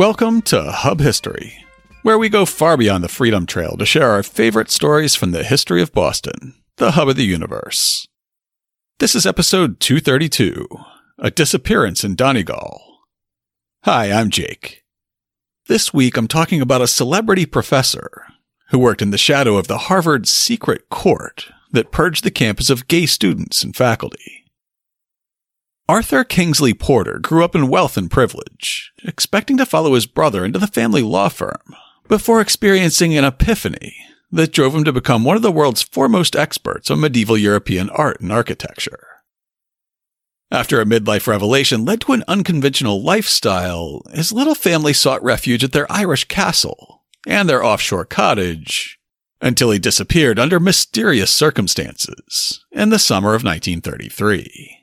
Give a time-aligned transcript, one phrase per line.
[0.00, 1.62] Welcome to Hub History,
[2.04, 5.44] where we go far beyond the Freedom Trail to share our favorite stories from the
[5.44, 8.08] history of Boston, the hub of the universe.
[8.98, 10.66] This is episode 232
[11.18, 12.80] A Disappearance in Donegal.
[13.84, 14.84] Hi, I'm Jake.
[15.66, 18.24] This week I'm talking about a celebrity professor
[18.70, 22.88] who worked in the shadow of the Harvard secret court that purged the campus of
[22.88, 24.39] gay students and faculty.
[25.90, 30.60] Arthur Kingsley Porter grew up in wealth and privilege, expecting to follow his brother into
[30.60, 31.74] the family law firm,
[32.06, 33.96] before experiencing an epiphany
[34.30, 38.20] that drove him to become one of the world's foremost experts on medieval European art
[38.20, 39.04] and architecture.
[40.48, 45.72] After a midlife revelation led to an unconventional lifestyle, his little family sought refuge at
[45.72, 49.00] their Irish castle and their offshore cottage
[49.40, 54.79] until he disappeared under mysterious circumstances in the summer of 1933.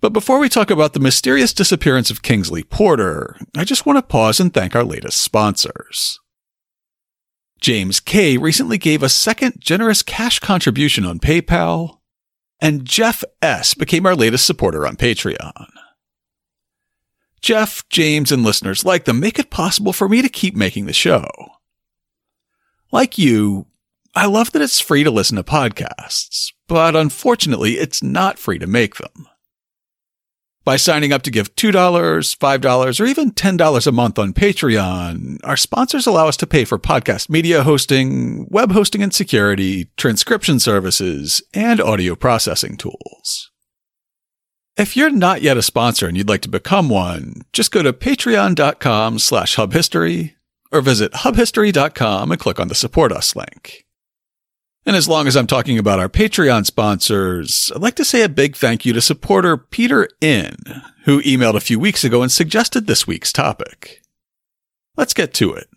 [0.00, 4.02] But before we talk about the mysterious disappearance of Kingsley Porter, I just want to
[4.02, 6.20] pause and thank our latest sponsors.
[7.60, 11.98] James K recently gave a second generous cash contribution on PayPal,
[12.60, 15.66] and Jeff S became our latest supporter on Patreon.
[17.40, 20.92] Jeff, James, and listeners like them make it possible for me to keep making the
[20.92, 21.26] show.
[22.92, 23.66] Like you,
[24.14, 28.66] I love that it's free to listen to podcasts, but unfortunately, it's not free to
[28.66, 29.26] make them.
[30.68, 35.56] By signing up to give $2, $5, or even $10 a month on Patreon, our
[35.56, 41.40] sponsors allow us to pay for podcast media hosting, web hosting and security, transcription services,
[41.54, 43.50] and audio processing tools.
[44.76, 47.94] If you're not yet a sponsor and you'd like to become one, just go to
[47.94, 50.34] patreon.com slash hubhistory
[50.70, 53.86] or visit hubhistory.com and click on the support us link.
[54.88, 58.28] And as long as I'm talking about our Patreon sponsors, I'd like to say a
[58.28, 60.56] big thank you to supporter Peter In,
[61.04, 64.00] who emailed a few weeks ago and suggested this week's topic.
[64.96, 65.68] Let's get to it.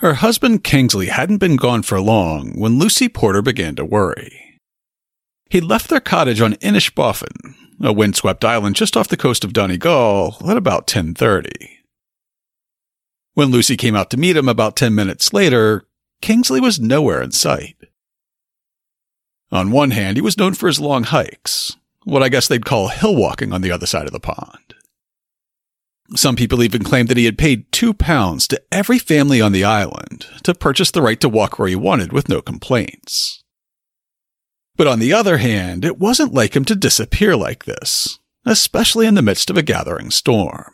[0.00, 4.60] Her husband Kingsley hadn't been gone for long when Lucy Porter began to worry.
[5.48, 10.36] He'd left their cottage on Inishbofin, a windswept island just off the coast of Donegal,
[10.46, 11.70] at about 10:30.
[13.32, 15.87] When Lucy came out to meet him about 10 minutes later,
[16.20, 17.76] Kingsley was nowhere in sight.
[19.50, 22.88] On one hand, he was known for his long hikes, what I guess they'd call
[22.88, 24.74] hill walking on the other side of the pond.
[26.14, 29.64] Some people even claimed that he had paid two pounds to every family on the
[29.64, 33.42] island to purchase the right to walk where he wanted with no complaints.
[34.76, 39.14] But on the other hand, it wasn't like him to disappear like this, especially in
[39.14, 40.72] the midst of a gathering storm.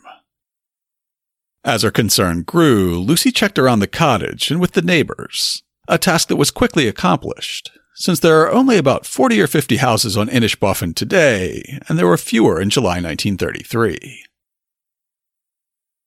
[1.65, 6.27] As her concern grew, Lucy checked around the cottage and with the neighbors, a task
[6.27, 10.93] that was quickly accomplished, since there are only about 40 or 50 houses on Inishbofin
[10.93, 14.25] today, and there were fewer in July 1933.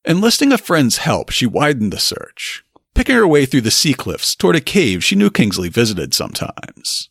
[0.05, 2.63] Enlisting a friend's help, she widened the search,
[2.95, 7.11] picking her way through the sea cliffs toward a cave she knew Kingsley visited sometimes.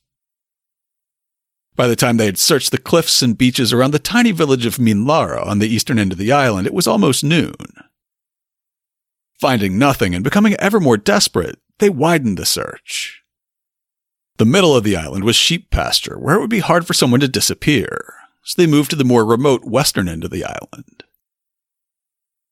[1.75, 4.77] By the time they had searched the cliffs and beaches around the tiny village of
[4.77, 7.53] Minlara on the eastern end of the island, it was almost noon.
[9.39, 13.21] Finding nothing and becoming ever more desperate, they widened the search.
[14.37, 17.19] The middle of the island was sheep pasture, where it would be hard for someone
[17.19, 21.03] to disappear, so they moved to the more remote western end of the island.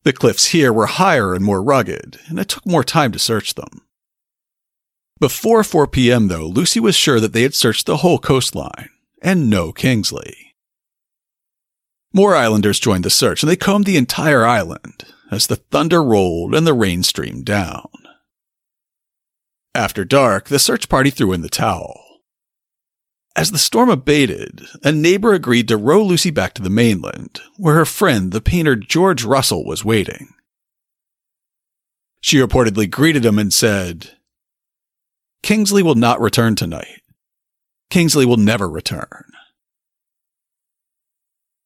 [0.04, 3.56] The cliffs here were higher and more rugged, and it took more time to search
[3.56, 3.82] them.
[5.20, 8.90] Before 4 p.m., though, Lucy was sure that they had searched the whole coastline,
[9.24, 10.54] and no Kingsley.
[12.14, 16.54] More islanders joined the search, and they combed the entire island, as the thunder rolled
[16.54, 17.90] and the rain streamed down.
[19.74, 22.02] After dark, the search party threw in the towel.
[23.36, 27.76] As the storm abated, a neighbor agreed to row Lucy back to the mainland, where
[27.76, 30.34] her friend, the painter George Russell, was waiting.
[32.22, 34.12] She reportedly greeted him and said,
[35.44, 37.02] Kingsley will not return tonight.
[37.90, 39.26] Kingsley will never return.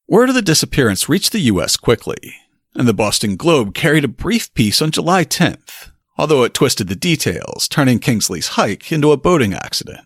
[0.07, 1.77] Word of the disappearance reached the U.S.
[1.77, 2.33] quickly,
[2.75, 6.95] and the Boston Globe carried a brief piece on July 10th, although it twisted the
[6.95, 10.05] details, turning Kingsley's hike into a boating accident.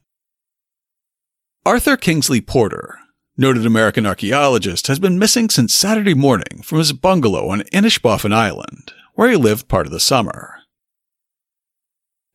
[1.65, 2.99] Arthur Kingsley Porter,
[3.37, 8.91] noted American archaeologist, has been missing since Saturday morning from his bungalow on Inishbofin Island,
[9.13, 10.55] where he lived part of the summer.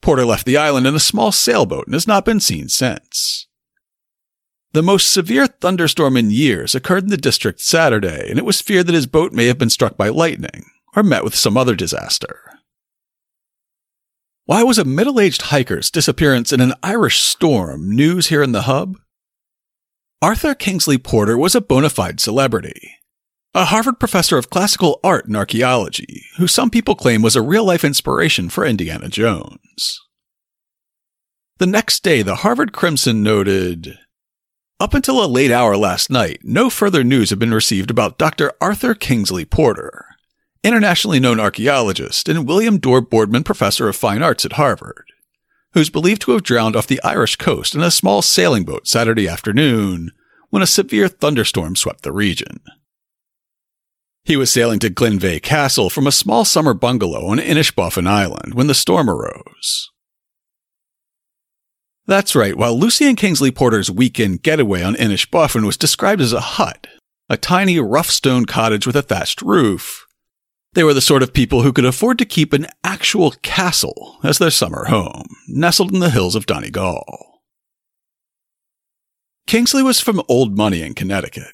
[0.01, 3.48] Porter left the island in a small sailboat and has not been seen since.
[4.73, 8.87] The most severe thunderstorm in years occurred in the district Saturday, and it was feared
[8.87, 12.41] that his boat may have been struck by lightning or met with some other disaster.
[14.45, 18.63] Why was a middle aged hiker's disappearance in an Irish storm news here in the
[18.63, 18.97] hub?
[20.21, 22.93] Arthur Kingsley Porter was a bona fide celebrity.
[23.55, 27.65] a Harvard professor of classical art and archaeology, who some people claim was a real
[27.65, 30.01] life inspiration for Indiana Jones.
[31.59, 33.99] The next day, the Harvard Crimson noted
[34.81, 38.53] Up until a late hour last night, no further news had been received about Dr.
[38.61, 40.07] Arthur Kingsley Porter,
[40.63, 45.07] internationally known archaeologist and William Dorr Boardman Professor of Fine Arts at Harvard,
[45.73, 49.27] who's believed to have drowned off the Irish coast in a small sailing boat Saturday
[49.27, 50.13] afternoon
[50.51, 52.61] when a severe thunderstorm swept the region.
[54.23, 58.69] He was sailing to Glenveagh Castle from a small summer bungalow on Inishbofin Island when
[58.69, 59.91] the storm arose.
[62.09, 66.41] That's right, while Lucy and Kingsley Porter's weekend getaway on Inishbofin was described as a
[66.41, 66.87] hut,
[67.29, 70.07] a tiny rough stone cottage with a thatched roof,
[70.73, 74.39] they were the sort of people who could afford to keep an actual castle as
[74.39, 77.41] their summer home, nestled in the hills of Donegal.
[79.47, 81.53] Kingsley was from Old Money in Connecticut.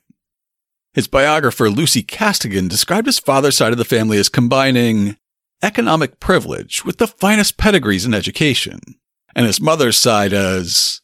[0.93, 5.17] His biographer Lucy Costigan described his father's side of the family as combining
[5.63, 8.79] economic privilege with the finest pedigrees in education,
[9.35, 11.01] and his mother's side as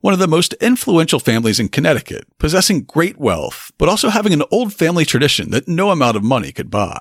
[0.00, 4.42] one of the most influential families in Connecticut, possessing great wealth, but also having an
[4.50, 7.00] old family tradition that no amount of money could buy.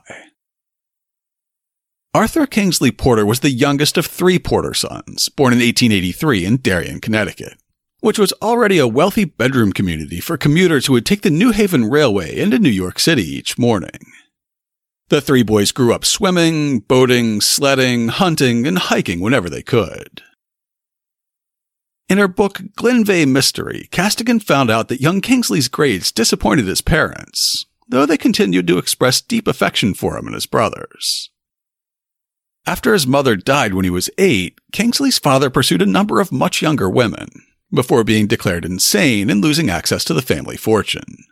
[2.14, 7.02] Arthur Kingsley Porter was the youngest of three Porter sons, born in 1883 in Darien,
[7.02, 7.58] Connecticut,
[8.00, 11.90] which was already a wealthy bedroom community for commuters who would take the New Haven
[11.90, 14.00] Railway into New York City each morning.
[15.10, 20.22] The three boys grew up swimming, boating, sledding, hunting, and hiking whenever they could.
[22.14, 27.66] In her book Glenveagh Mystery, Costigan found out that young Kingsley's grades disappointed his parents,
[27.88, 31.32] though they continued to express deep affection for him and his brothers.
[32.68, 36.62] After his mother died when he was eight, Kingsley's father pursued a number of much
[36.62, 37.30] younger women,
[37.74, 41.26] before being declared insane and losing access to the family fortune.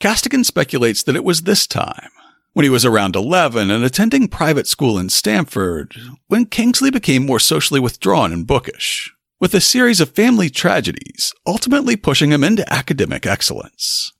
[0.00, 2.12] Costigan speculates that it was this time,
[2.54, 5.94] when he was around 11 and attending private school in Stamford,
[6.28, 11.96] when Kingsley became more socially withdrawn and bookish, with a series of family tragedies ultimately
[11.96, 14.12] pushing him into academic excellence.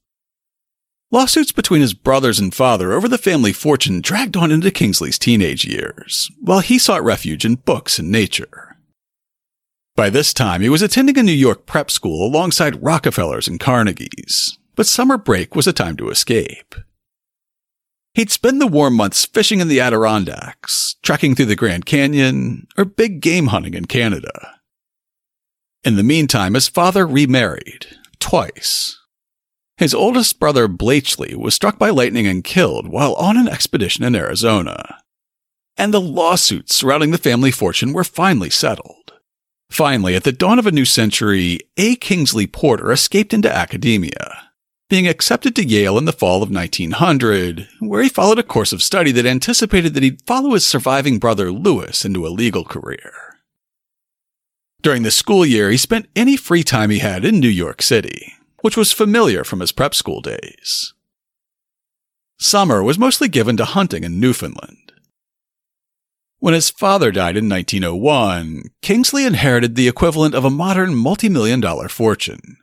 [1.10, 5.64] Lawsuits between his brothers and father over the family fortune dragged on into Kingsley's teenage
[5.64, 8.76] years, while he sought refuge in books and nature.
[9.96, 14.58] By this time, he was attending a New York prep school alongside Rockefellers and Carnegies,
[14.76, 16.74] but summer break was a time to escape.
[18.12, 22.84] He'd spend the warm months fishing in the Adirondacks, trekking through the Grand Canyon, or
[22.84, 24.57] big game hunting in Canada.
[25.84, 27.86] In the meantime, his father remarried,
[28.18, 28.98] twice.
[29.76, 34.16] His oldest brother, Blatchley, was struck by lightning and killed while on an expedition in
[34.16, 35.00] Arizona.
[35.76, 39.12] And the lawsuits surrounding the family fortune were finally settled.
[39.70, 41.94] Finally, at the dawn of a new century, A.
[41.94, 44.48] Kingsley Porter escaped into academia
[44.88, 48.82] being accepted to Yale in the fall of 1900, where he followed a course of
[48.82, 53.27] study that anticipated that he'd follow his surviving brother Lewis into a legal career.
[54.80, 58.34] During the school year, he spent any free time he had in New York City,
[58.60, 60.94] which was familiar from his prep school days.
[62.38, 64.92] Summer was mostly given to hunting in Newfoundland.
[66.38, 71.88] When his father died in 1901, Kingsley inherited the equivalent of a modern multi-million dollar
[71.88, 72.58] fortune.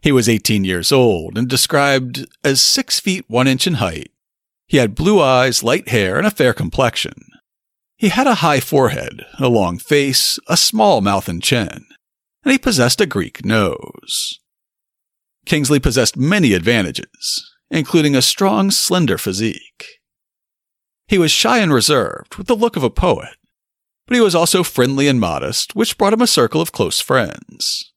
[0.00, 4.10] He was 18 years old and described as 6 feet 1 inch in height.
[4.66, 7.27] He had blue eyes, light hair, and a fair complexion.
[7.98, 11.84] He had a high forehead, a long face, a small mouth and chin,
[12.44, 14.38] and he possessed a Greek nose.
[15.44, 19.98] Kingsley possessed many advantages, including a strong, slender physique.
[21.08, 23.34] He was shy and reserved, with the look of a poet,
[24.06, 27.92] but he was also friendly and modest, which brought him a circle of close friends.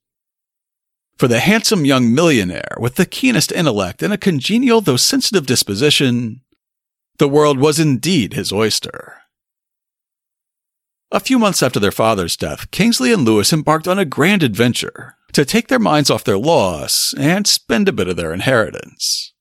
[1.16, 6.42] For the handsome young millionaire with the keenest intellect and a congenial though sensitive disposition,
[7.20, 9.21] the world was indeed his oyster.
[11.12, 15.18] A few months after their father's death, Kingsley and Lewis embarked on a grand adventure
[15.34, 19.34] to take their minds off their loss and spend a bit of their inheritance.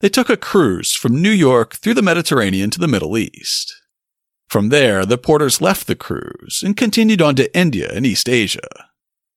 [0.00, 3.74] They took a cruise from New York through the Mediterranean to the Middle East.
[4.48, 8.90] From there, the Porters left the cruise and continued on to India and East Asia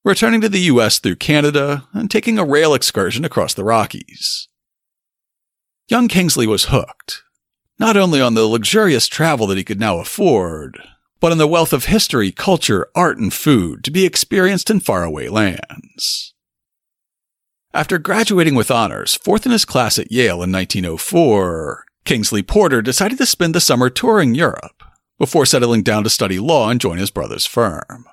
[0.08, 4.48] returning to the US through Canada and taking a rail excursion across the Rockies.
[5.90, 7.24] Young Kingsley was hooked,
[7.80, 10.82] not only on the luxurious travel that he could now afford,
[11.20, 15.28] but on the wealth of history, culture, art, and food to be experienced in faraway
[15.28, 16.34] lands.
[17.74, 23.18] After graduating with honors, fourth in his class at Yale in 1904, Kingsley Porter decided
[23.18, 24.84] to spend the summer touring Europe
[25.20, 28.06] before settling down to study law and join his brother's firm.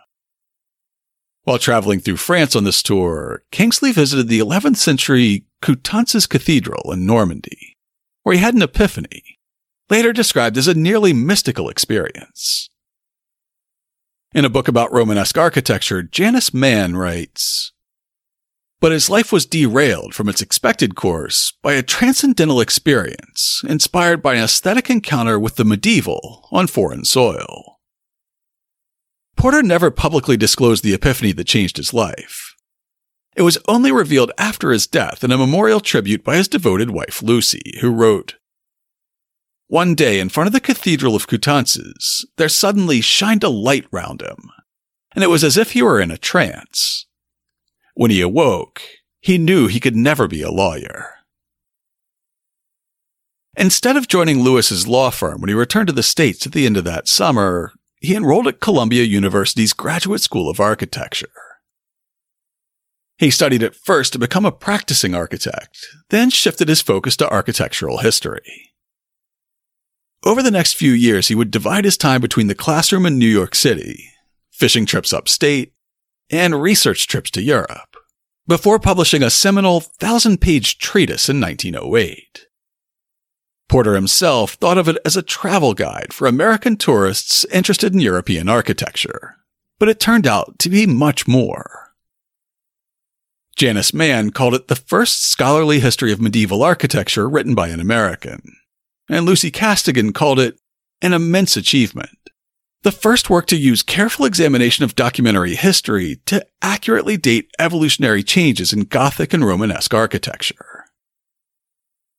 [1.45, 7.07] While traveling through France on this tour, Kingsley visited the 11th century Coutances Cathedral in
[7.07, 7.77] Normandy,
[8.23, 9.34] where he had an epiphany,
[9.91, 12.69] later described as a nearly mystical experience.
[14.35, 17.73] In a book about Romanesque architecture, Janice Mann writes
[18.81, 24.35] But his life was derailed from its expected course by a transcendental experience inspired by
[24.35, 27.79] an aesthetic encounter with the medieval on foreign soil.
[29.37, 32.55] Porter never publicly disclosed the epiphany that changed his life.
[33.37, 37.23] It was only revealed after his death in a memorial tribute by his devoted wife
[37.23, 38.37] Lucy, who wrote,
[39.75, 44.23] one day, in front of the Cathedral of Coutances, there suddenly shined a light round
[44.23, 44.51] him,
[45.17, 47.07] and it was as if he were in a trance.
[47.95, 48.83] When he awoke,
[49.21, 51.15] he knew he could never be a lawyer.
[53.57, 56.77] Instead of joining Lewis's law firm when he returned to the States at the end
[56.77, 61.27] of that summer, he enrolled at Columbia University's Graduate School of Architecture.
[63.19, 67.99] He studied at first to become a practicing architect, then shifted his focus to architectural
[67.99, 68.74] history.
[70.25, 73.29] Over the next few years, he would divide his time between the classroom in New
[73.29, 74.11] York City,
[74.51, 75.75] fishing trips upstate,
[76.31, 77.95] and research trips to Europe,
[78.49, 82.47] before publishing a seminal thousand page treatise in 1908.
[83.69, 88.49] Porter himself thought of it as a travel guide for American tourists interested in European
[88.49, 89.37] architecture,
[89.79, 91.93] but it turned out to be much more.
[93.57, 98.57] Janice Mann called it the first scholarly history of medieval architecture written by an American
[99.09, 100.59] and Lucy Costigan called it
[101.03, 102.19] an immense achievement.
[102.83, 108.73] The first work to use careful examination of documentary history to accurately date evolutionary changes
[108.73, 110.85] in Gothic and Romanesque architecture.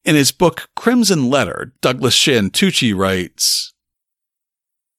[0.04, 3.74] In his book Crimson Letter, Douglass Shand-Tucci writes,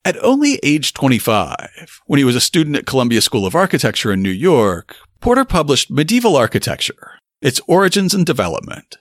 [0.05, 4.23] At only age 25, when he was a student at Columbia School of Architecture in
[4.23, 8.97] New York, Porter published Medieval Architecture, Its Origins and Development,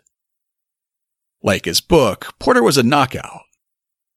[1.46, 3.44] like his book, Porter was a knockout.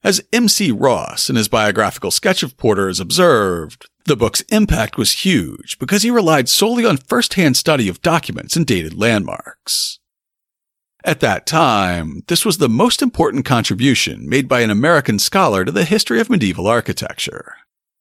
[0.03, 0.71] As M.C.
[0.71, 6.03] Ross, in his biographical sketch of Porter, has observed, the book's impact was huge because
[6.03, 9.99] he relied solely on first-hand study of documents and dated landmarks.
[11.05, 15.73] At that time, this was the most important contribution made by an American scholar to
[15.73, 17.57] the history of medieval architecture,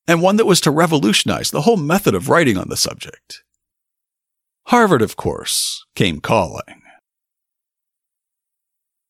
[0.07, 3.43] and one that was to revolutionize the whole method of writing on the subject.
[4.67, 6.81] Harvard, of course, came calling.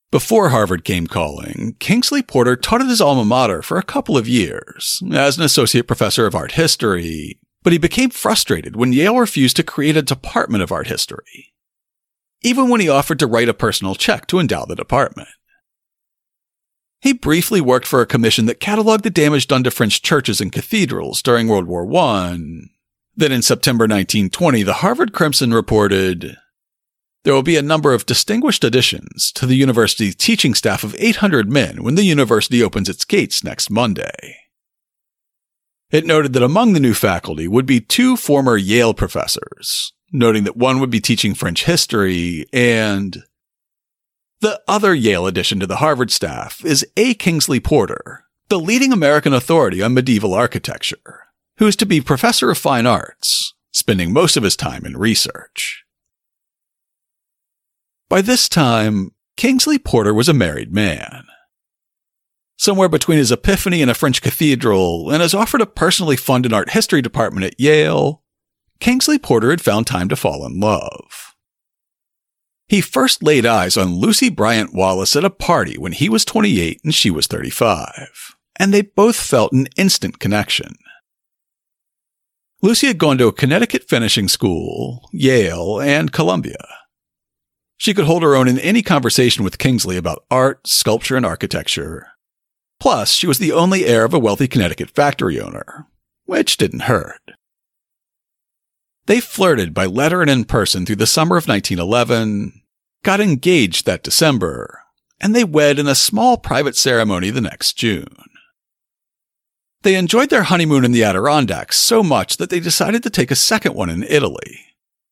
[0.09, 4.27] Before Harvard came calling, Kingsley Porter taught at his alma mater for a couple of
[4.27, 9.57] years as an associate professor of art history, but he became frustrated when Yale refused
[9.57, 11.53] to create a department of art history,
[12.41, 15.27] even when he offered to write a personal check to endow the department.
[17.01, 20.53] He briefly worked for a commission that cataloged the damage done to French churches and
[20.53, 22.39] cathedrals during World War I.
[23.15, 26.37] Then in September 1920, the Harvard Crimson reported,
[27.23, 31.51] there will be a number of distinguished additions to the university's teaching staff of 800
[31.51, 34.37] men when the university opens its gates next Monday.
[35.89, 40.57] It noted that among the new faculty would be two former Yale professors, noting that
[40.57, 43.23] one would be teaching French history and
[44.39, 47.15] the other Yale addition to the Harvard staff is A.
[47.15, 52.57] Kingsley Porter, the leading American authority on medieval architecture, who is to be professor of
[52.57, 55.83] fine arts, spending most of his time in research.
[58.09, 61.25] By this time, Kingsley Porter was a married man.
[62.57, 66.53] Somewhere between his epiphany in a French cathedral and his offer to personally fund an
[66.53, 68.23] art history department at Yale,
[68.79, 71.35] Kingsley Porter had found time to fall in love.
[72.67, 76.81] He first laid eyes on Lucy Bryant Wallace at a party when he was 28
[76.83, 80.75] and she was 35, and they both felt an instant connection.
[82.61, 86.57] Lucy had gone to a Connecticut finishing school, Yale, and Columbia.
[87.77, 92.07] She could hold her own in any conversation with Kingsley about art, sculpture, and architecture.
[92.79, 95.87] Plus, she was the only heir of a wealthy Connecticut factory owner,
[96.25, 97.21] which didn't hurt.
[99.05, 102.61] They flirted by letter and in person through the summer of 1911,
[103.03, 104.81] got engaged that December,
[105.21, 108.15] and they wed in a small private ceremony the next June.
[109.83, 113.35] They enjoyed their honeymoon in the Adirondacks so much that they decided to take a
[113.35, 114.59] second one in Italy,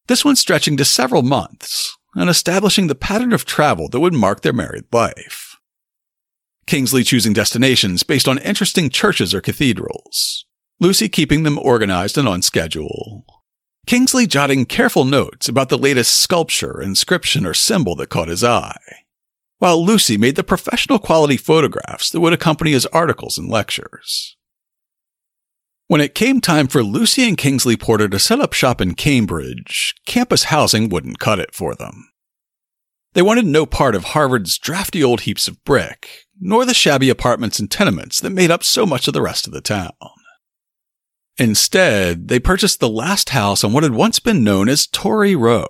[0.07, 4.41] this one stretching to several months, and establishing the pattern of travel that would mark
[4.41, 5.57] their married life.
[6.65, 10.45] Kingsley choosing destinations based on interesting churches or cathedrals,
[10.79, 13.25] Lucy keeping them organized and on schedule.
[13.85, 18.79] Kingsley jotting careful notes about the latest sculpture, inscription, or symbol that caught his eye,
[19.59, 24.35] while Lucy made the professional quality photographs that would accompany his articles and lectures.
[25.87, 29.93] When it came time for Lucy and Kingsley Porter to set up shop in Cambridge,
[30.07, 32.09] campus housing wouldn't cut it for them.
[33.13, 37.59] They wanted no part of Harvard's drafty old heaps of brick, nor the shabby apartments
[37.59, 39.91] and tenements that made up so much of the rest of the town.
[41.37, 45.67] Instead, they purchased the last house on what had once been known as Tory Row.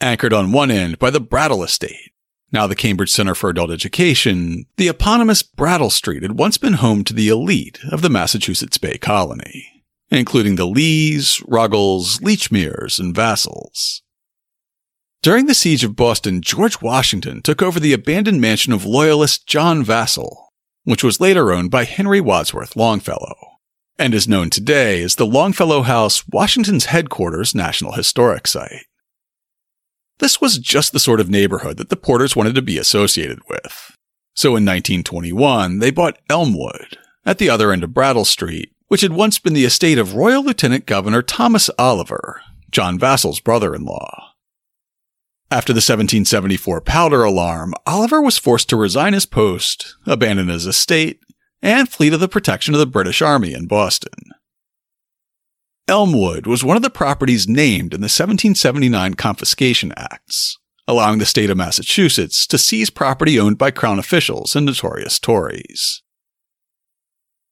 [0.00, 2.09] Anchored on one end by the Brattle Estate,
[2.52, 7.04] now the Cambridge Center for Adult Education, the eponymous Brattle Street had once been home
[7.04, 14.02] to the elite of the Massachusetts Bay Colony, including the Lees, Ruggles, Lechmeres, and Vassalls.
[15.22, 19.84] During the siege of Boston, George Washington took over the abandoned mansion of loyalist John
[19.84, 20.46] Vassall,
[20.84, 23.36] which was later owned by Henry Wadsworth Longfellow,
[23.98, 28.86] and is known today as the Longfellow House, Washington's headquarters National Historic Site.
[30.20, 33.96] This was just the sort of neighborhood that the Porters wanted to be associated with.
[34.34, 39.12] So in 1921, they bought Elmwood, at the other end of Brattle Street, which had
[39.12, 44.34] once been the estate of Royal Lieutenant Governor Thomas Oliver, John Vassall's brother in law.
[45.50, 51.20] After the 1774 powder alarm, Oliver was forced to resign his post, abandon his estate,
[51.62, 54.12] and flee to the protection of the British Army in Boston.
[55.88, 61.50] Elmwood was one of the properties named in the 1779 Confiscation Acts, allowing the state
[61.50, 66.02] of Massachusetts to seize property owned by Crown officials and notorious Tories.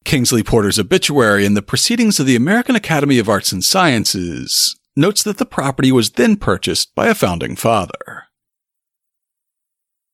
[0.04, 5.22] Kingsley Porter's obituary in the Proceedings of the American Academy of Arts and Sciences notes
[5.22, 8.24] that the property was then purchased by a founding father.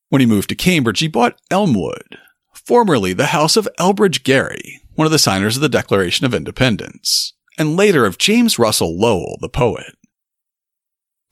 [0.08, 2.18] When he moved to Cambridge, he bought Elmwood,
[2.52, 7.33] formerly the house of Elbridge Gerry, one of the signers of the Declaration of Independence,
[7.58, 9.94] and later of James Russell Lowell, the poet.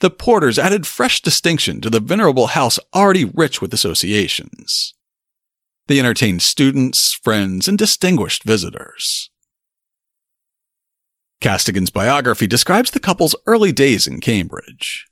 [0.00, 4.94] The Porters added fresh distinction to the venerable house already rich with associations.
[5.86, 9.30] They entertained students, friends, and distinguished visitors.
[11.40, 15.06] Costigan's biography describes the couple's early days in Cambridge.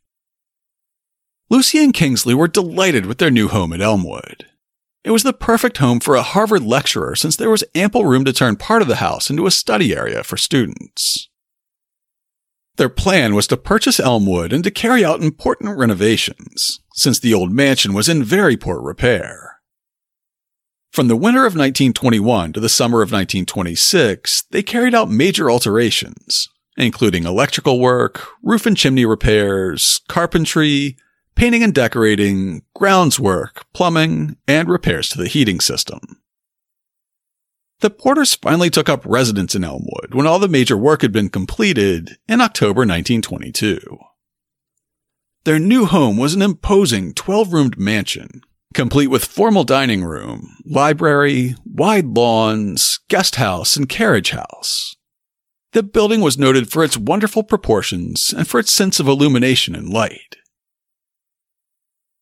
[1.49, 4.47] Lucy and Kingsley were delighted with their new home at Elmwood.
[5.02, 8.32] It was the perfect home for a Harvard lecturer since there was ample room to
[8.32, 11.28] turn part of the house into a study area for students.
[12.76, 17.50] Their plan was to purchase Elmwood and to carry out important renovations, since the old
[17.50, 19.60] mansion was in very poor repair.
[20.93, 26.49] From the winter of 1921 to the summer of 1926, they carried out major alterations,
[26.76, 30.97] including electrical work, roof and chimney repairs, carpentry,
[31.41, 35.99] painting and decorating, grounds work, plumbing, and repairs to the heating system.
[37.79, 41.31] The Porters finally took up residence in Elmwood when all the major work had been
[41.31, 43.81] completed in October 1922.
[45.45, 48.43] Their new home was an imposing 12 roomed mansion
[48.75, 54.95] complete with formal dining room, library, wide lawns, guest house, and carriage house.
[55.73, 59.89] The building was noted for its wonderful proportions and for its sense of illumination and
[59.89, 60.37] light.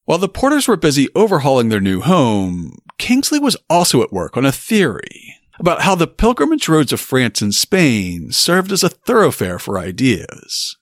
[0.09, 4.47] While the Porters were busy overhauling their new home, Kingsley was also at work on
[4.47, 9.59] a theory about how the pilgrimage roads of France and Spain served as a thoroughfare
[9.59, 10.79] for ideas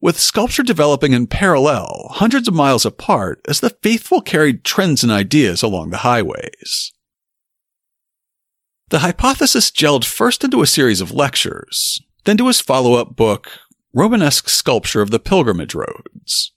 [0.00, 5.10] with sculpture developing in parallel, hundreds of miles apart, as the faithful carried trends and
[5.10, 6.92] ideas along the highways.
[8.90, 13.50] The hypothesis gelled first into a series of lectures, then to his follow up book,
[13.92, 16.52] Romanesque Sculpture of the Pilgrimage Roads.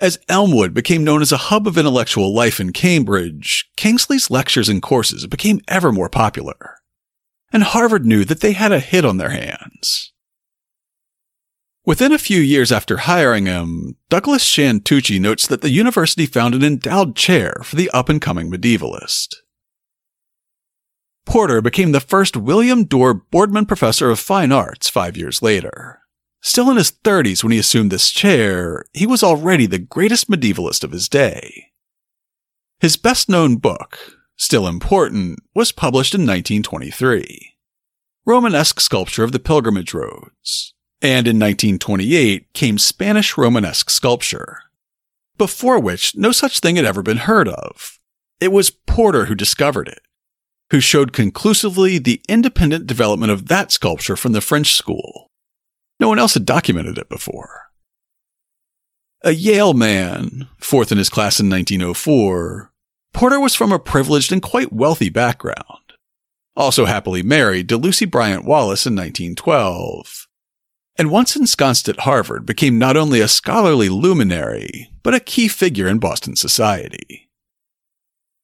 [0.00, 4.82] As Elmwood became known as a hub of intellectual life in Cambridge, Kingsley's lectures and
[4.82, 6.78] courses became ever more popular.
[7.52, 10.12] And Harvard knew that they had a hit on their hands.
[11.86, 16.64] Within a few years after hiring him, Douglass Shand-Tucci notes that the university found an
[16.64, 19.36] endowed chair for the up and coming medievalist.
[21.24, 26.00] Porter became the first William Dorr Boardman Professor of Fine Arts five years later.
[26.46, 30.84] Still in his 30s when he assumed this chair, he was already the greatest medievalist
[30.84, 31.72] of his day.
[32.80, 33.98] His best known book,
[34.36, 37.56] still important, was published in 1923
[38.26, 44.58] Romanesque Sculpture of the Pilgrimage Roads and in 1928 came Spanish Romanesque sculpture,
[45.38, 47.98] before which no such thing had ever been heard of.
[48.38, 50.00] It was Porter who discovered it,
[50.70, 55.30] who showed conclusively the independent development of that sculpture from the French school.
[56.00, 57.62] No one else had documented it before.
[59.22, 62.72] A Yale man, fourth in his class in 1904,
[63.12, 65.94] Porter was from a privileged and quite wealthy background.
[66.56, 70.28] Also happily married to Lucy Bryant Wallace in 1912
[70.96, 75.88] and once ensconced at Harvard became not only a scholarly luminary, but a key figure
[75.88, 77.30] in Boston society.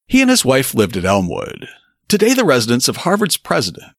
[0.06, 1.68] He and his wife lived at Elmwood,
[2.08, 3.92] today the residence of Harvard's president,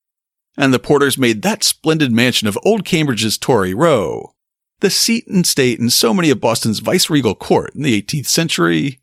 [0.57, 4.33] and the Porters made that splendid mansion of Old Cambridge's Tory Row
[4.81, 8.99] the seat and state in so many of Boston's viceregal court in the 18th century,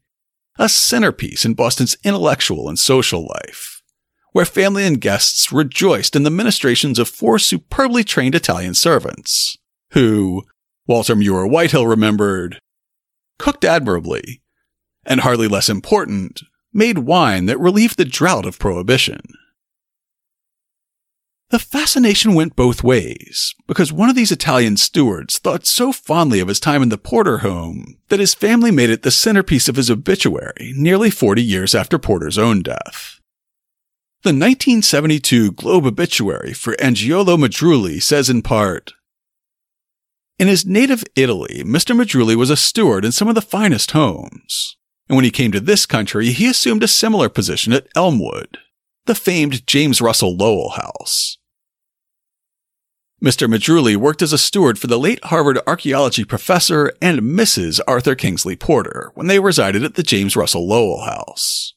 [0.59, 3.83] a centerpiece in Boston's intellectual and social life,
[4.33, 9.57] where family and guests rejoiced in the ministrations of four superbly trained Italian servants,
[9.93, 10.45] who,
[10.87, 12.59] Walter Muir Whitehill remembered,
[13.39, 14.43] cooked admirably,
[15.07, 19.23] and hardly less important, made wine that relieved the drought of prohibition.
[21.51, 26.49] The fascination went both ways, because one of these Italian stewards thought so fondly of
[26.49, 29.91] his time in the Porter home that his family made it the centerpiece of his
[29.91, 33.19] obituary nearly 40 years after Porter's own death.
[34.25, 38.93] The 1972 Globe obituary for Angiolo Madruli says in part,
[40.39, 41.97] In his native Italy, Mr.
[41.97, 44.77] Madruli was a steward in some of the finest homes,
[45.09, 48.59] and when he came to this country, he assumed a similar position at Elmwood,
[49.07, 51.38] the famed James Russell Lowell House.
[53.23, 53.49] Mr.
[53.49, 57.81] Madruli worked as a steward for the late Harvard archaeology professor and Mrs.
[57.89, 61.75] Arthur Kingsley Porter when they resided at the James Russell Lowell House.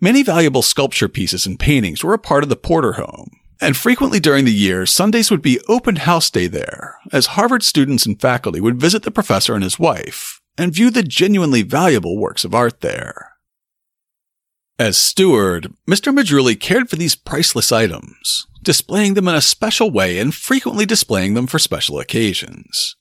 [0.00, 4.20] Many valuable sculpture pieces and paintings were a part of the Porter home, and frequently
[4.20, 8.60] during the year, Sundays would be open house day there, as Harvard students and faculty
[8.60, 12.82] would visit the professor and his wife and view the genuinely valuable works of art
[12.82, 13.32] there.
[14.78, 16.14] As steward, Mr.
[16.14, 21.32] Madruli cared for these priceless items, displaying them in a special way and frequently displaying
[21.32, 22.96] them for special occasions.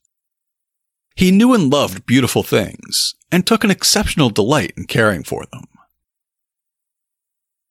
[1.14, 5.66] He knew and loved beautiful things and took an exceptional delight in caring for them.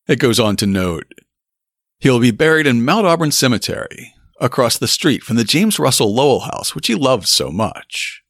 [0.06, 1.10] It goes on to note,
[1.98, 6.14] he will be buried in Mount Auburn Cemetery, across the street from the James Russell
[6.14, 8.22] Lowell House, which he loved so much.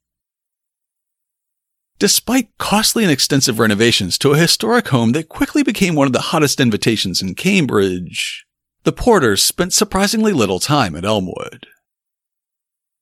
[1.98, 6.30] Despite costly and extensive renovations to a historic home that quickly became one of the
[6.30, 8.46] hottest invitations in Cambridge,
[8.86, 11.66] the Porters spent surprisingly little time at Elmwood.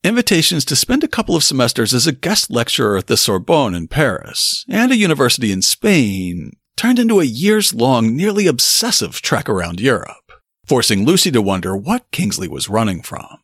[0.02, 3.86] Invitations to spend a couple of semesters as a guest lecturer at the Sorbonne in
[3.86, 9.78] Paris and a university in Spain turned into a years long, nearly obsessive trek around
[9.78, 10.32] Europe,
[10.66, 13.40] forcing Lucy to wonder what Kingsley was running from.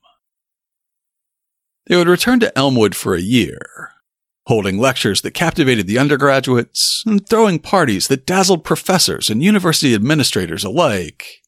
[1.88, 3.90] They would return to Elmwood for a year,
[4.46, 10.64] holding lectures that captivated the undergraduates, and throwing parties that dazzled professors and university administrators
[10.64, 11.40] alike.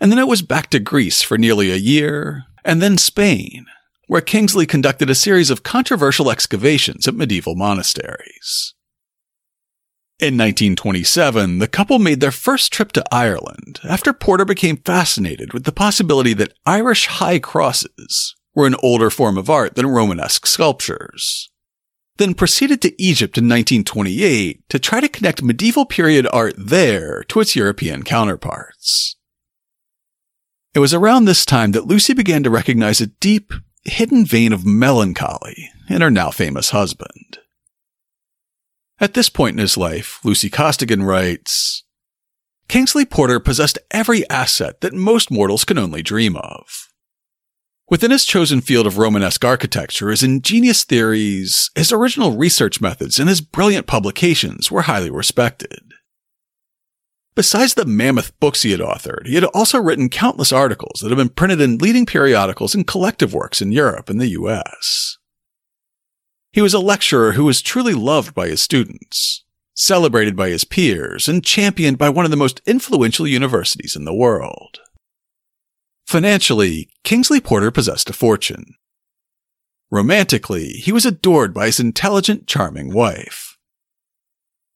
[0.00, 3.66] And then it was back to Greece for nearly a year, and then Spain,
[4.06, 8.74] where Kingsley conducted a series of controversial excavations at medieval monasteries.
[10.20, 15.64] In 1927, the couple made their first trip to Ireland after Porter became fascinated with
[15.64, 21.50] the possibility that Irish high crosses were an older form of art than Romanesque sculptures
[22.16, 27.40] then proceeded to Egypt in 1928 to try to connect medieval period art there to
[27.40, 29.16] its European counterparts.
[30.74, 33.52] It was around this time that Lucy began to recognize a deep,
[33.84, 37.38] hidden vein of melancholy in her now famous husband.
[38.98, 41.84] At this point in his life, Lucy Costigan writes,
[42.68, 46.88] Kingsley Porter possessed every asset that most mortals can only dream of.
[47.88, 53.28] Within his chosen field of Romanesque architecture, his ingenious theories, his original research methods, and
[53.28, 55.93] his brilliant publications were highly respected.
[57.36, 61.18] Besides the mammoth books he had authored, he had also written countless articles that have
[61.18, 65.18] been printed in leading periodicals and collective works in Europe and the US.
[66.52, 69.42] He was a lecturer who was truly loved by his students,
[69.74, 74.14] celebrated by his peers, and championed by one of the most influential universities in the
[74.14, 74.78] world.
[76.06, 78.76] Financially, Kingsley Porter possessed a fortune.
[79.90, 83.53] Romantically, he was adored by his intelligent, charming wife.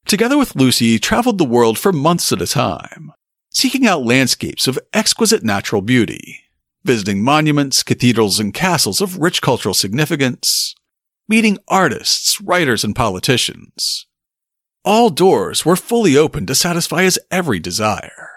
[0.08, 3.12] Together with Lucy, traveled the world for months at a time,
[3.50, 6.44] seeking out landscapes of exquisite natural beauty,
[6.82, 10.74] visiting monuments, cathedrals, and castles of rich cultural significance,
[11.28, 14.06] meeting artists, writers, and politicians.
[14.82, 18.30] All doors were fully open to satisfy his every desire.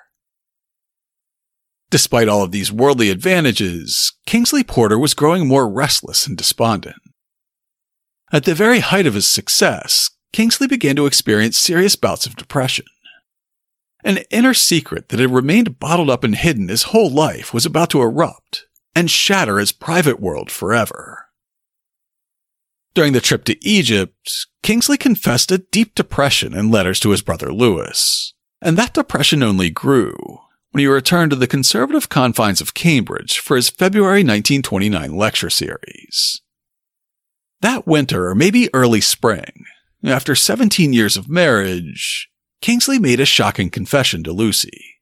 [1.90, 6.98] Despite all of these worldly advantages, Kingsley Porter was growing more restless and despondent.
[8.34, 12.86] At the very height of his success, Kingsley began to experience serious bouts of depression.
[14.04, 17.90] An inner secret that had remained bottled up and hidden his whole life was about
[17.92, 18.66] to erupt
[18.96, 21.28] and shatter his private world forever.
[22.94, 27.54] During the trip to Egypt, Kingsley confessed a deep depression in letters to his brother
[27.54, 30.40] Lewis, and that depression only grew
[30.72, 36.42] when he returned to the conservative confines of Cambridge for his February 1929 lecture series.
[37.62, 39.66] That winter, or maybe early spring,
[40.04, 42.30] after 17 years of marriage,
[42.62, 44.98] Kingsley made a shocking confession to Lucy.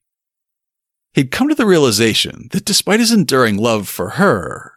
[1.13, 4.73] He'd come to the realization that despite his enduring love for her,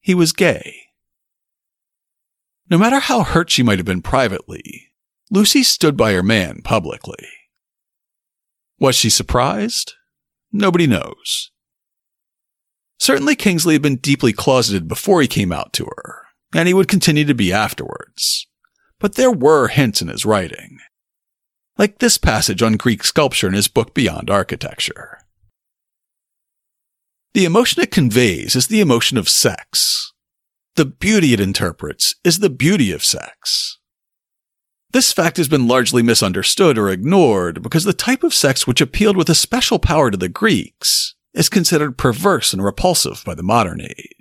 [0.00, 0.82] he was gay.
[2.68, 4.88] no matter how hurt she might have been privately,
[5.30, 7.28] Lucy stood by her man publicly.
[8.78, 9.94] Was she surprised?
[10.52, 11.50] Nobody knows.
[12.98, 16.22] Certainly, Kingsley had been deeply closeted before he came out to her,
[16.54, 18.46] and he would continue to be afterwards.
[18.98, 20.78] But there were hints in his writing.
[21.78, 25.18] Like this passage on Greek sculpture in his book Beyond Architecture.
[27.34, 30.12] The emotion it conveys is the emotion of sex.
[30.76, 33.78] The beauty it interprets is the beauty of sex.
[34.92, 39.18] This fact has been largely misunderstood or ignored because the type of sex which appealed
[39.18, 43.82] with a special power to the Greeks is considered perverse and repulsive by the modern
[43.82, 44.15] age.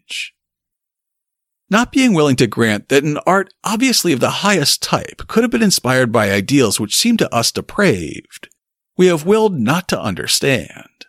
[1.69, 5.51] Not being willing to grant that an art obviously of the highest type could have
[5.51, 8.49] been inspired by ideals which seem to us depraved,
[8.97, 11.07] we have willed not to understand.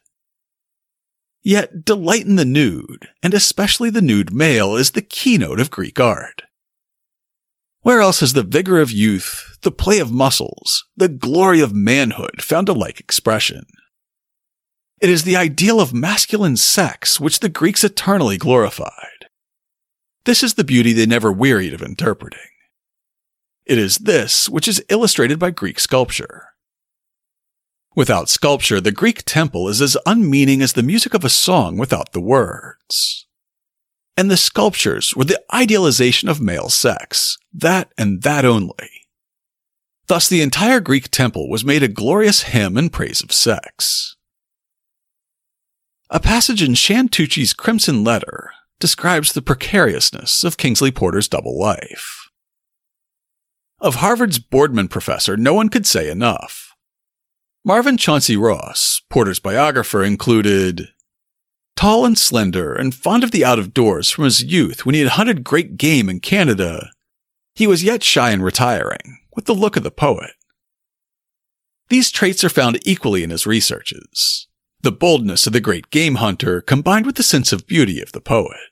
[1.43, 6.01] Yet delight in the nude, and especially the nude male, is the keynote of Greek
[6.01, 6.43] art.
[7.83, 12.43] Where else has the vigor of youth, the play of muscles, the glory of manhood
[12.43, 13.65] found a like expression?
[15.01, 19.16] It is the ideal of masculine sex which the Greeks eternally glorified.
[20.27, 22.41] This is the beauty they never wearied of interpreting.
[23.65, 26.49] It is this which is illustrated by Greek sculpture.
[27.95, 32.11] Without sculpture, the Greek temple is as unmeaning as the music of a song without
[32.11, 33.29] the words.
[34.17, 39.07] And the sculptures were the idealization of male sex, that and that only.
[40.09, 44.17] Thus, the entire Greek temple was made a glorious hymn in praise of sex.
[46.11, 48.46] A passage in Shand-Tucci's Crimson Letter
[48.79, 52.29] describes the precariousness of Kingsley Porter's double life.
[53.81, 56.75] Of Harvard's Boardman professor, no one could say enough.
[57.65, 60.89] Marvin Chauncey Ross, Porter's biographer, included
[61.77, 65.03] Tall and slender and fond of the out of doors from his youth when he
[65.03, 66.91] had hunted great game in Canada,
[67.55, 70.33] he was yet shy and retiring, with the look of the poet.
[71.89, 74.46] These traits are found equally in his researches
[74.87, 78.21] the boldness of the great game hunter combined with the sense of beauty of the
[78.21, 78.71] poet.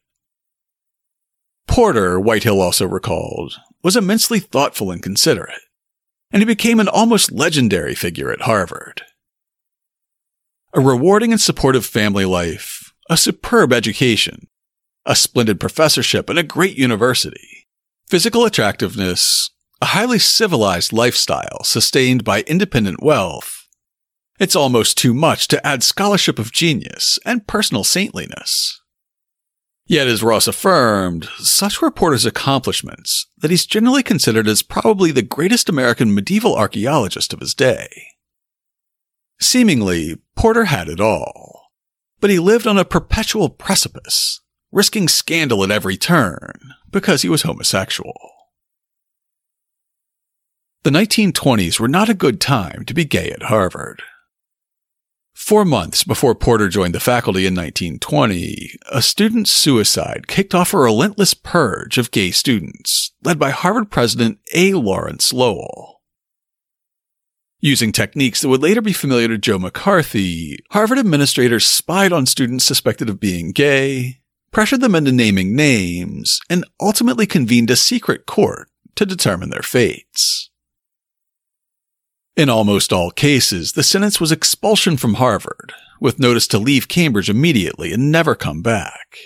[1.67, 5.59] Porter, Whitehill also recalled, was immensely thoughtful and considerate,
[6.31, 9.03] and he became an almost legendary figure at Harvard.
[10.73, 14.47] A rewarding and supportive family life, a superb education,
[15.05, 17.67] a splendid professorship and a great university,
[18.09, 19.51] physical attractiveness,
[19.83, 23.54] a highly civilized lifestyle sustained by independent wealth,
[24.45, 28.79] it's almost too much to add scholarship of genius and personal saintliness.
[29.87, 35.23] Yet, as Ross affirmed, such were Porter's accomplishments that he's generally considered as probably the
[35.23, 37.89] greatest American medieval archaeologist of his day.
[39.41, 41.71] Seemingly, Porter had it all,
[42.21, 46.53] but he lived on a perpetual precipice, risking scandal at every turn
[46.91, 48.15] because he was homosexual.
[50.83, 54.03] The 1920s were not a good time to be gay at Harvard.
[55.35, 60.79] Four months before Porter joined the faculty in 1920, a student suicide kicked off a
[60.79, 64.75] relentless purge of gay students, led by Harvard President A.
[64.75, 66.03] Lawrence Lowell.
[67.59, 72.65] Using techniques that would later be familiar to Joe McCarthy, Harvard administrators spied on students
[72.65, 74.21] suspected of being gay,
[74.53, 80.51] pressured them into naming names, and ultimately convened a secret court to determine their fates.
[82.37, 87.31] In almost all cases, the sentence was expulsion from Harvard, with notice to leave Cambridge
[87.31, 89.19] immediately and never come back.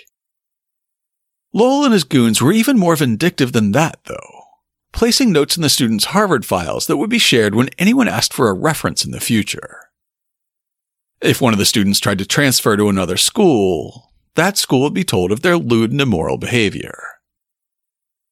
[1.51, 4.43] Lowell and his goons were even more vindictive than that, though,
[4.91, 8.47] placing notes in the students' Harvard files that would be shared when anyone asked for
[8.47, 9.89] a reference in the future.
[11.19, 15.03] If one of the students tried to transfer to another school, that school would be
[15.03, 17.01] told of their lewd and immoral behavior.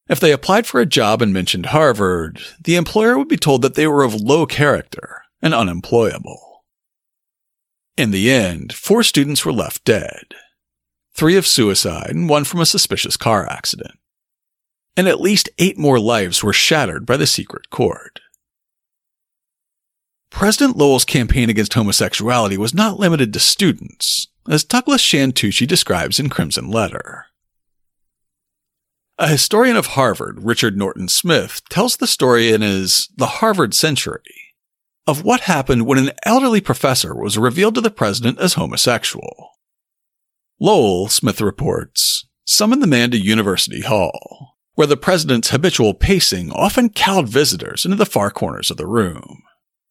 [0.09, 3.75] If they applied for a job and mentioned Harvard, the employer would be told that
[3.75, 6.63] they were of low character and unemployable.
[7.97, 10.33] In the end, four students were left dead
[11.17, 13.97] three of suicide and one from a suspicious car accident.
[14.95, 18.19] And at least eight more lives were shattered by the secret court.
[20.29, 26.29] President Lowell's campaign against homosexuality was not limited to students, as Douglass Shand-Tucci describes in
[26.29, 27.26] Crimson Letter.
[29.19, 34.53] A historian of Harvard, Richard Norton Smith, tells the story in his The Harvard Century
[35.07, 39.53] of what happened when an elderly professor was revealed to the president as homosexual.
[40.59, 46.89] Lowell, Smith reports, summoned the man to University Hall, where the president's habitual pacing often
[46.89, 49.41] cowed visitors into the far corners of the room,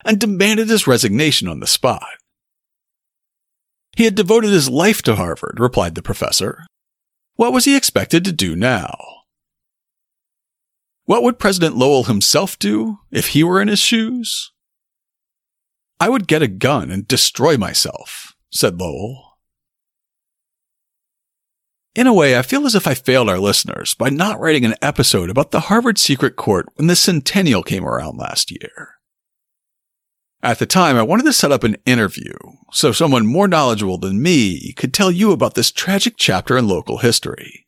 [0.04, 2.06] and demanded his resignation on the spot.
[3.96, 6.64] He had devoted his life to Harvard, replied the professor.
[7.34, 9.15] What was he expected to do now?
[11.06, 14.52] What would President Lowell himself do if he were in his shoes?
[16.00, 19.38] I would get a gun and destroy myself, said Lowell.
[21.94, 24.74] In a way, I feel as if I failed our listeners by not writing an
[24.82, 28.96] episode about the Harvard Secret Court when the centennial came around last year.
[30.42, 32.34] At the time, I wanted to set up an interview
[32.72, 36.98] so someone more knowledgeable than me could tell you about this tragic chapter in local
[36.98, 37.65] history.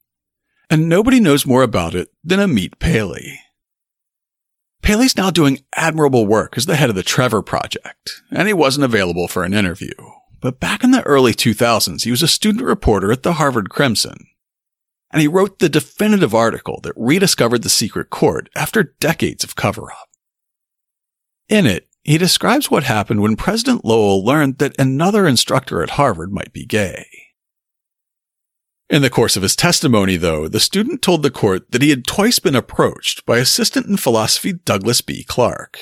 [0.71, 3.41] And nobody knows more about it than Amit Paley.
[4.83, 8.85] Paley's now doing admirable work as the head of the Trevor Project, and he wasn't
[8.85, 9.93] available for an interview.
[10.41, 14.27] But back in the early 2000s, he was a student reporter at the Harvard Crimson.
[15.11, 19.91] And he wrote the definitive article that rediscovered the secret court after decades of cover
[19.91, 20.09] up.
[21.49, 26.31] In it, he describes what happened when President Lowell learned that another instructor at Harvard
[26.31, 27.07] might be gay.
[28.91, 32.07] In the course of his testimony, though, the student told the court that he had
[32.07, 35.25] twice been approached by assistant in philosophy Douglas B.
[35.25, 35.79] Clark,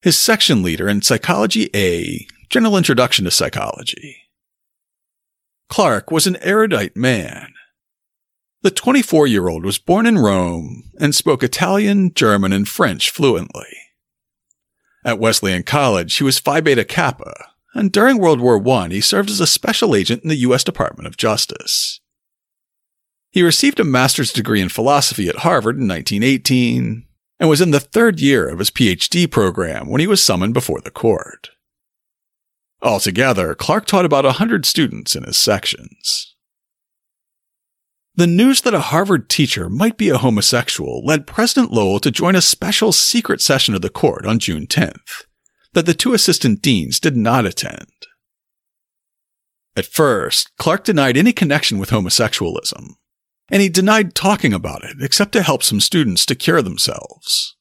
[0.00, 4.18] his section leader in Psychology A General Introduction to Psychology.
[5.68, 7.52] Clark was an erudite man.
[8.62, 13.76] The 24 year old was born in Rome and spoke Italian, German, and French fluently.
[15.04, 17.34] At Wesleyan College, he was Phi Beta Kappa,
[17.74, 20.62] and during World War I, he served as a special agent in the U.S.
[20.62, 22.00] Department of Justice.
[23.36, 27.04] He received a master's degree in philosophy at Harvard in 1918
[27.38, 30.80] and was in the third year of his PhD program when he was summoned before
[30.80, 31.50] the court.
[32.80, 36.34] Altogether, Clark taught about a 100 students in his sections.
[38.14, 42.36] The news that a Harvard teacher might be a homosexual led President Lowell to join
[42.36, 45.26] a special secret session of the court on June 10th
[45.74, 47.92] that the two assistant deans did not attend.
[49.76, 52.94] At first, Clark denied any connection with homosexualism,
[53.50, 57.56] and he denied talking about it except to help some students to cure themselves.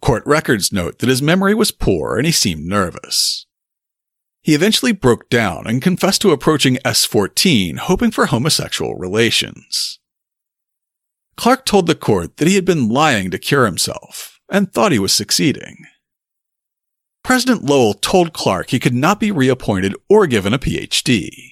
[0.00, 3.46] Court records note that his memory was poor and he seemed nervous.
[4.42, 10.00] He eventually broke down and confessed to approaching S14, hoping for homosexual relations.
[11.36, 14.98] Clark told the court that he had been lying to cure himself and thought he
[14.98, 15.86] was succeeding.
[17.22, 21.51] President Lowell told Clark he could not be reappointed or given a PhD,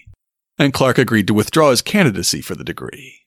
[0.61, 3.21] and Clark agreed to withdraw his candidacy for the degree.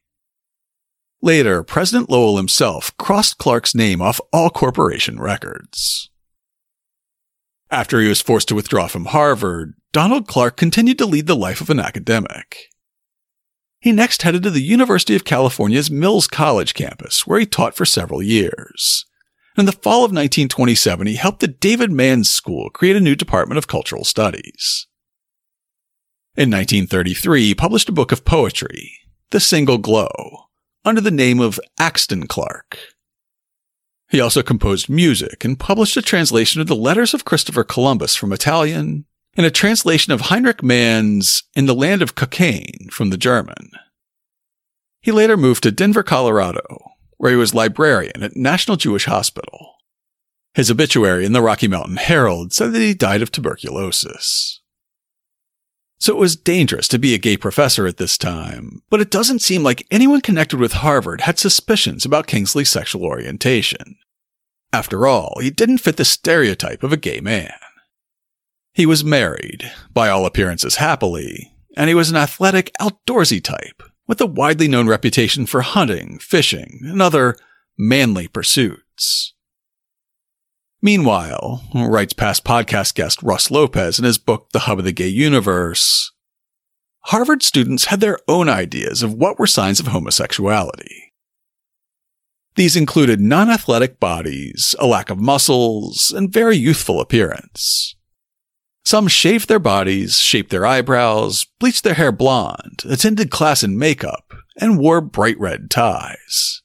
[1.20, 6.12] Later, President Lowell himself crossed Clark's name off all corporation records.
[7.72, 11.60] After he was forced to withdraw from Harvard, Donald Clark continued to lead the life
[11.60, 12.70] of an academic.
[13.80, 17.86] He next headed to the University of California's Mills College campus, where he taught for
[17.86, 19.06] several years.
[19.58, 23.58] In the fall of 1927, he helped the David Mann School create a new department
[23.58, 24.88] of cultural studies.
[26.36, 28.98] In 1933, he published a book of poetry,
[29.30, 30.46] The Single Glow,
[30.84, 32.80] under the name of Axton Clark.
[34.10, 38.34] He also composed music and published a translation of the Letters of Christopher Columbus from
[38.34, 39.06] Italian
[39.38, 43.70] and a translation of Heinrich Mann's In the Land of Cockaigne from the German.
[45.04, 49.76] He later moved to Denver, Colorado, where he was librarian at National Jewish Hospital.
[50.56, 54.62] His obituary in the Rocky Mountain Herald said that he died of tuberculosis.
[56.04, 59.40] So it was dangerous to be a gay professor at this time, but it doesn't
[59.40, 63.96] seem like anyone connected with Harvard had suspicions about Kingsley's sexual orientation.
[64.74, 67.54] After all, he didn't fit the stereotype of a gay man.
[68.74, 74.20] He was married, by all appearances happily, and he was an athletic, outdoorsy type with
[74.20, 77.38] a widely known reputation for hunting, fishing, and other
[77.78, 79.33] manly pursuits.
[80.84, 85.08] Meanwhile, writes past podcast guest Russ Lopez in his book The Hub of the Gay
[85.08, 86.12] Universe,
[87.06, 91.14] Harvard students had their own ideas of what were signs of homosexuality.
[92.56, 97.96] These included non athletic bodies, a lack of muscles, and very youthful appearance.
[98.84, 104.34] Some shaved their bodies, shaped their eyebrows, bleached their hair blonde, attended class in makeup,
[104.60, 106.63] and wore bright red ties.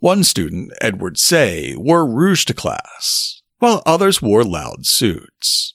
[0.00, 5.74] One student, Edward Say, wore rouge to class, while others wore loud suits.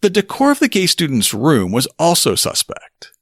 [0.00, 3.12] The decor of the gay student's room was also suspect.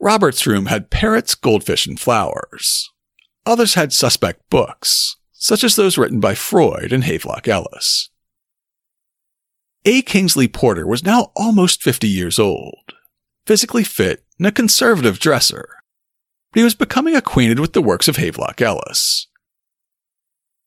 [0.00, 2.90] Robert's room had parrots, goldfish, and flowers.
[3.46, 8.10] Others had suspect books, such as those written by Freud and Havelock Ellis.
[9.84, 10.02] A.
[10.02, 12.92] Kingsley Porter was now almost 50 years old,
[13.46, 15.79] physically fit and a conservative dresser,
[16.52, 19.26] but he was becoming acquainted with the works of Havelock Ellis.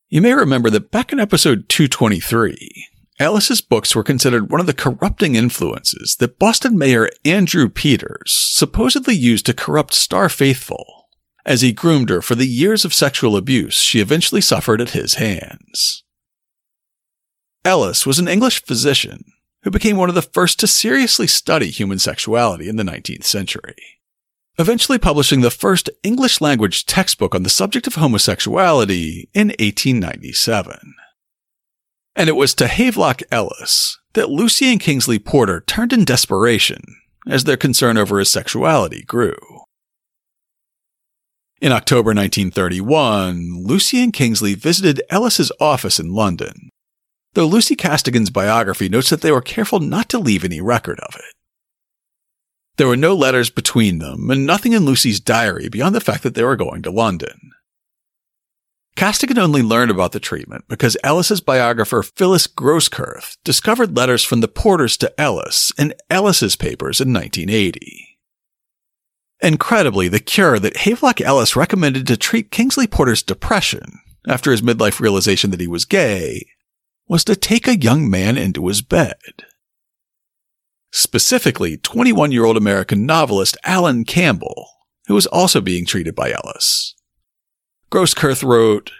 [0.09, 2.88] You may remember that back in episode 223,
[3.19, 9.15] Ellis's books were considered one of the corrupting influences that Boston Mayor Andrew Peters supposedly
[9.15, 11.07] used to corrupt Starr Faithfull
[11.45, 15.15] as he groomed her for the years of sexual abuse she eventually suffered at his
[15.15, 16.03] hands.
[17.65, 19.23] Ellis was an English physician
[19.63, 23.75] who became one of the first to seriously study human sexuality in the 19th century,
[24.58, 30.93] eventually publishing the first English language textbook on the subject of homosexuality in 1897.
[32.16, 36.82] And it was to Havelock Ellis that Lucy and Kingsley Porter turned in desperation
[37.28, 39.38] as their concern over his sexuality grew.
[41.62, 46.70] In October 1931, Lucy and Kingsley visited Ellis's office in London,
[47.34, 51.16] though Lucy Costigan's biography notes that they were careful not to leave any record of
[51.16, 51.34] it.
[52.78, 56.34] There were no letters between them, and nothing in Lucy's diary beyond the fact that
[56.34, 57.51] they were going to London.
[58.95, 64.47] Costigan only learned about the treatment because Ellis's biographer Phyllis Grosskurth discovered letters from the
[64.47, 68.19] Porters to Ellis in Ellis's papers in 1980.
[69.41, 74.99] Incredibly, the cure that Havelock Ellis recommended to treat Kingsley Porter's depression after his midlife
[74.99, 76.47] realization that he was gay
[77.07, 79.45] was to take a young man into his bed.
[80.95, 84.69] Specifically, 21 year old American novelist Alan Campbell,
[85.07, 86.93] who was also being treated by Ellis.
[87.91, 88.91] Grosskurth wrote,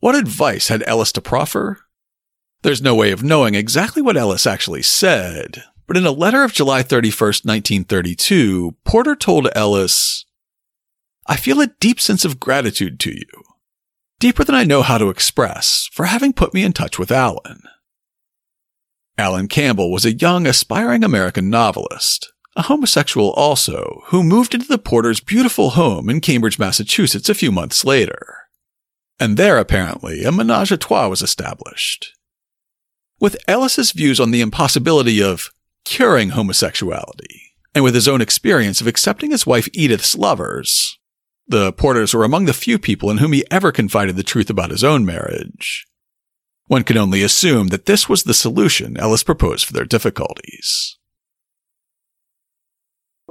[0.00, 1.78] What advice had Ellis to proffer?
[2.62, 6.52] There's no way of knowing exactly what Ellis actually said, but in a letter of
[6.52, 10.24] July 31st, 1932, Porter told Ellis,
[11.28, 13.42] I feel a deep sense of gratitude to you,
[14.18, 17.62] deeper than I know how to express, for having put me in touch with Alan.
[19.16, 24.78] Alan Campbell was a young, aspiring American novelist, a homosexual also, who moved into the
[24.78, 28.38] Porter's beautiful home in Cambridge, Massachusetts a few months later.
[29.20, 32.12] And there, apparently, a menage a trois was established.
[33.20, 35.50] With Ellis's views on the impossibility of
[35.84, 37.44] curing homosexuality,
[37.74, 40.98] and with his own experience of accepting his wife Edith's lovers.
[41.46, 44.70] The Porters were among the few people in whom he ever confided the truth about
[44.70, 45.86] his own marriage.
[46.66, 50.96] One can only assume that this was the solution Ellis proposed for their difficulties.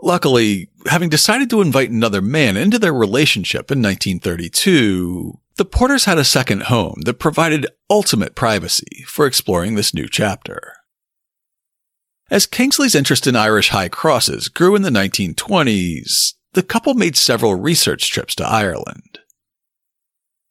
[0.01, 6.17] Luckily, having decided to invite another man into their relationship in 1932, the Porters had
[6.17, 10.73] a second home that provided ultimate privacy for exploring this new chapter.
[12.29, 17.55] As Kingsley's interest in Irish high crosses grew in the 1920s, the couple made several
[17.55, 19.19] research trips to Ireland.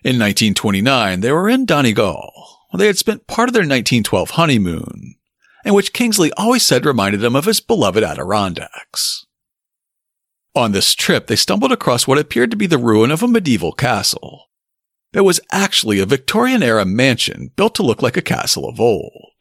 [0.05, 5.17] In 1929, they were in Donegal, they had spent part of their 1912 honeymoon,
[5.65, 9.27] and which Kingsley always said reminded him of his beloved Adirondacks.
[10.55, 13.73] On this trip, they stumbled across what appeared to be the ruin of a medieval
[13.73, 14.51] castle.
[15.13, 19.33] It was actually a Victorian era mansion built to look like a castle of old.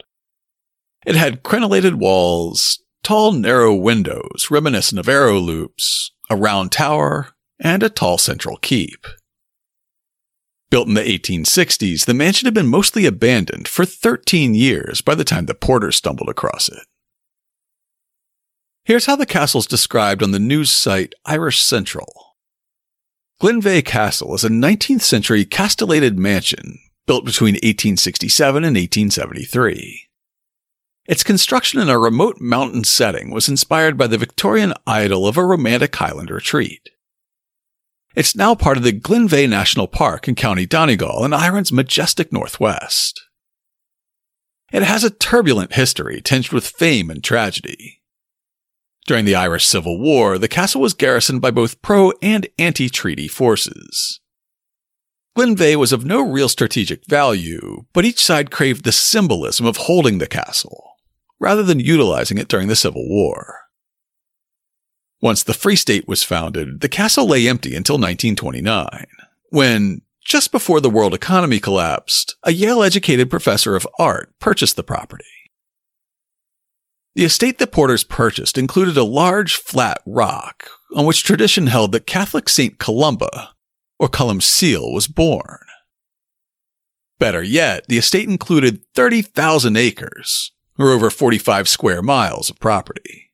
[1.05, 7.29] It had crenellated walls, tall narrow windows reminiscent of arrow loops, a round tower,
[7.59, 9.07] and a tall central keep.
[10.72, 15.26] Built in the 1860s, the mansion had been mostly abandoned for 13 years by the
[15.26, 16.88] time the porters stumbled across it.
[18.86, 22.38] Here's how the castle's described on the news site Irish Central.
[23.41, 30.07] Glenveagh Castle is a 19th century castellated mansion built between 1867 and 1873.
[31.05, 35.43] Its construction in a remote mountain setting was inspired by the Victorian idyll of a
[35.43, 36.91] romantic Highland retreat.
[38.16, 43.22] It's now part of the Glenveagh National Park in County Donegal in Ireland's majestic northwest.
[44.72, 48.01] It has a turbulent history tinged with fame and tragedy.
[49.07, 54.20] During the Irish Civil War, the castle was garrisoned by both pro and anti-treaty forces.
[55.38, 60.18] Glenveagh was of no real strategic value, but each side craved the symbolism of holding
[60.18, 60.95] the castle
[61.39, 63.61] rather than utilizing it during the Civil War.
[65.22, 69.05] Once the Free State was founded, the castle lay empty until 1929,
[69.49, 74.84] when, just before the world economy collapsed, a Yale educated professor of art purchased the
[74.84, 75.26] property.
[77.13, 82.07] The estate the Porters purchased included a large flat rock on which tradition held that
[82.07, 83.51] Catholic Saint Columba,
[83.99, 85.59] or Columcille, was born.
[87.19, 93.30] Better yet, the estate included 30,000 acres, or over 45 square miles of property.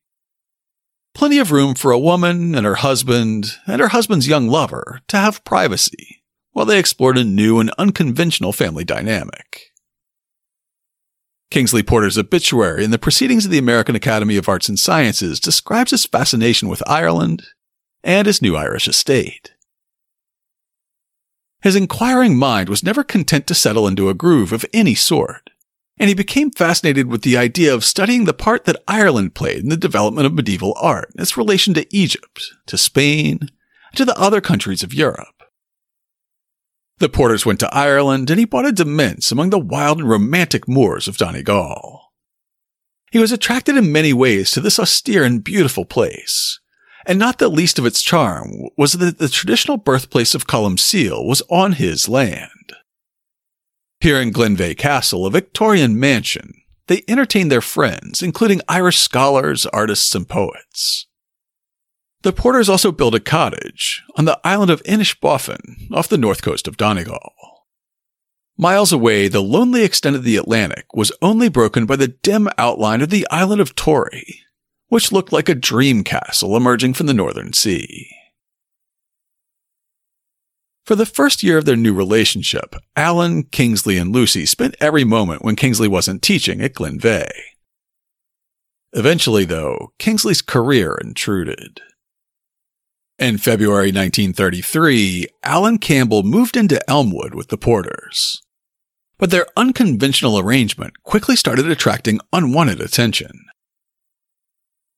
[1.18, 5.16] Plenty of room for a woman and her husband and her husband's young lover to
[5.16, 9.72] have privacy while they explored a new and unconventional family dynamic.
[11.50, 15.90] Kingsley Porter's obituary in the Proceedings of the American Academy of Arts and Sciences describes
[15.90, 17.48] his fascination with Ireland
[18.04, 19.50] and his new Irish estate.
[21.62, 25.50] His inquiring mind was never content to settle into a groove of any sort
[25.98, 29.68] and he became fascinated with the idea of studying the part that Ireland played in
[29.68, 34.40] the development of medieval art, its relation to Egypt, to Spain, and to the other
[34.40, 35.42] countries of Europe.
[36.98, 40.68] The Porters went to Ireland and he bought a demesne among the wild and romantic
[40.68, 42.12] moors of Donegal.
[43.10, 46.60] He was attracted in many ways to this austere and beautiful place,
[47.06, 51.42] and not the least of its charm was that the traditional birthplace of Columcille was
[51.48, 52.72] on his land.
[54.00, 56.54] Here in Glenveagh Castle, a Victorian mansion,
[56.86, 61.06] they entertained their friends, including Irish scholars, artists, and poets.
[62.22, 66.68] The Porters also built a cottage on the island of Inishbofin off the north coast
[66.68, 67.32] of Donegal.
[68.56, 73.02] Miles away, the lonely extent of the Atlantic was only broken by the dim outline
[73.02, 74.40] of the island of Tory,
[74.88, 78.10] which looked like a dream castle emerging from the northern sea.
[80.88, 85.42] For the first year of their new relationship, Alan, Kingsley, and Lucy spent every moment
[85.44, 87.28] when Kingsley wasn't teaching at Glenveagh.
[88.94, 91.82] Eventually, though, Kingsley's career intruded.
[93.18, 98.40] In February 1933, Alan Campbell moved into Elmwood with the Porters.
[99.18, 103.44] But their unconventional arrangement quickly started attracting unwanted attention.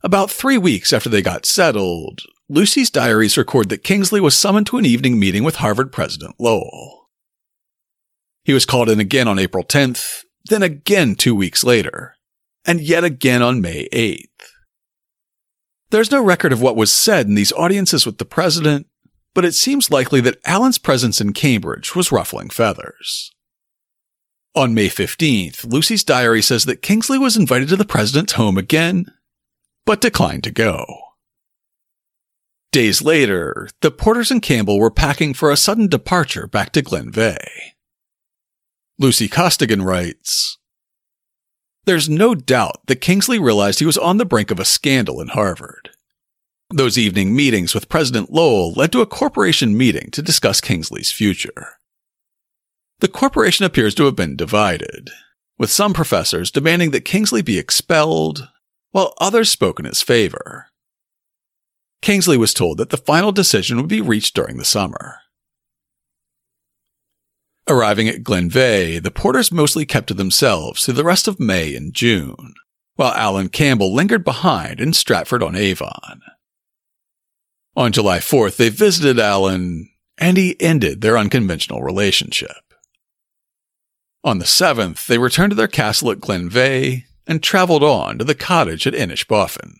[0.04, 2.20] About three weeks after they got settled,
[2.52, 7.08] Lucy's diaries record that Kingsley was summoned to an evening meeting with Harvard President Lowell.
[8.42, 12.16] He was called in again on April 10th, then again two weeks later,
[12.66, 14.26] and yet again on May 8th.
[15.90, 18.88] There's no record of what was said in these audiences with the president,
[19.32, 23.30] but it seems likely that Alan's presence in Cambridge was ruffling feathers.
[24.56, 29.06] On May 15th, Lucy's diary says that Kingsley was invited to the president's home again,
[29.86, 30.84] but declined to go.
[32.72, 37.72] Days later, the Porters and Campbell were packing for a sudden departure back to Glenveagh.
[38.98, 40.58] Lucy Costigan writes,
[41.84, 45.28] there's no doubt that Kingsley realized he was on the brink of a scandal in
[45.28, 45.90] Harvard.
[46.68, 51.78] Those evening meetings with President Lowell led to a corporation meeting to discuss Kingsley's future.
[53.00, 55.10] The corporation appears to have been divided,
[55.58, 58.46] with some professors demanding that Kingsley be expelled,
[58.92, 60.69] while others spoke in his favor.
[62.02, 65.18] Kingsley was told that the final decision would be reached during the summer.
[67.68, 71.94] Arriving at Glenveagh, the Porters mostly kept to themselves through the rest of May and
[71.94, 72.54] June,
[72.96, 76.20] while Alan Campbell lingered behind in Stratford on Avon.
[77.76, 79.88] On July 4th, they visited Alan,
[80.18, 82.74] and he ended their unconventional relationship.
[84.24, 88.34] On the 7th, they returned to their castle at Glenveagh and traveled on to the
[88.34, 89.76] cottage at Inishbofin.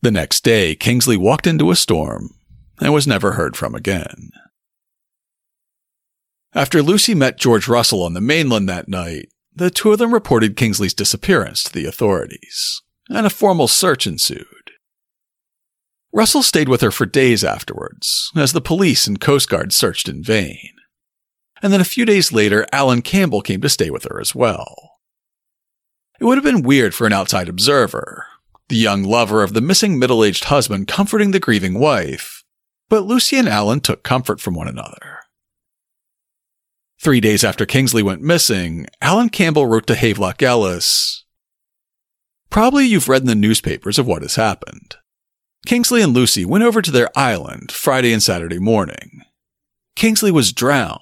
[0.00, 2.30] The next day, Kingsley walked into a storm
[2.80, 4.30] and was never heard from again.
[6.54, 10.56] After Lucy met George Russell on the mainland that night, the two of them reported
[10.56, 14.46] Kingsley's disappearance to the authorities, and a formal search ensued.
[16.12, 20.22] Russell stayed with her for days afterwards, as the police and Coast Guard searched in
[20.22, 20.70] vain.
[21.60, 24.98] And then a few days later, Alan Campbell came to stay with her as well.
[26.20, 28.26] It would have been weird for an outside observer,
[28.68, 32.44] the young lover of the missing middle aged husband comforting the grieving wife,
[32.88, 35.20] but Lucy and Alan took comfort from one another.
[37.00, 41.24] Three days after Kingsley went missing, Alan Campbell wrote to Havelock Ellis
[42.50, 44.96] Probably you've read in the newspapers of what has happened.
[45.66, 49.22] Kingsley and Lucy went over to their island Friday and Saturday morning.
[49.96, 51.00] Kingsley was drowned.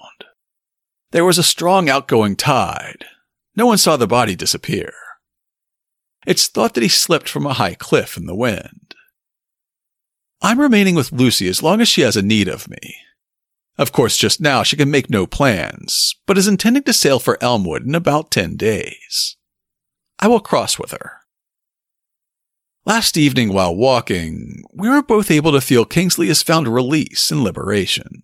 [1.11, 3.05] There was a strong outgoing tide.
[3.55, 4.93] No one saw the body disappear.
[6.27, 8.93] It's thought that he slipped from a high cliff in the wind.
[10.41, 12.97] I'm remaining with Lucy as long as she has a need of me.
[13.77, 17.41] Of course, just now she can make no plans, but is intending to sail for
[17.41, 19.37] Elmwood in about 10 days.
[20.19, 21.21] I will cross with her.
[22.85, 27.41] Last evening while walking, we were both able to feel Kingsley has found release and
[27.41, 28.23] liberation.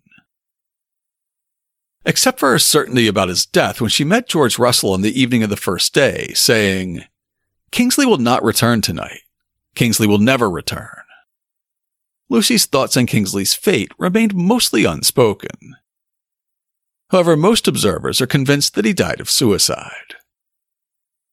[2.04, 5.42] Except for her certainty about his death when she met George Russell on the evening
[5.42, 7.04] of the first day, saying,
[7.74, 9.22] Kingsley will not return tonight.
[9.74, 11.02] Kingsley will never return.
[12.28, 15.74] Lucy's thoughts on Kingsley's fate remained mostly unspoken.
[17.10, 20.14] However, most observers are convinced that he died of suicide.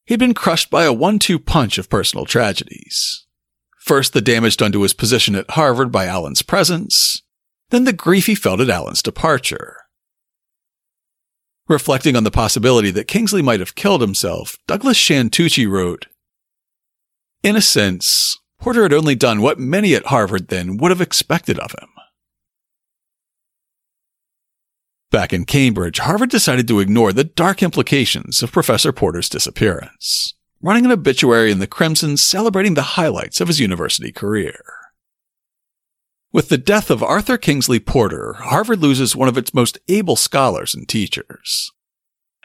[0.06, 3.28] He'd been crushed by a one two punch of personal tragedies.
[3.78, 7.22] First, the damage done to his position at Harvard by Alan's presence,
[7.70, 9.78] then the grief he felt at Alan's departure.
[11.68, 16.08] Reflecting on the possibility that Kingsley might have killed himself, Douglass Shand-Tucci wrote,
[17.44, 21.58] In a sense, Porter had only done what many at Harvard then would have expected
[21.58, 21.90] of him.
[25.10, 30.86] Back in Cambridge, Harvard decided to ignore the dark implications of Professor Porter's disappearance, running
[30.86, 34.62] an obituary in the Crimson celebrating the highlights of his university career.
[36.32, 40.74] With the death of Arthur Kingsley Porter, Harvard loses one of its most able scholars
[40.74, 41.72] and teachers.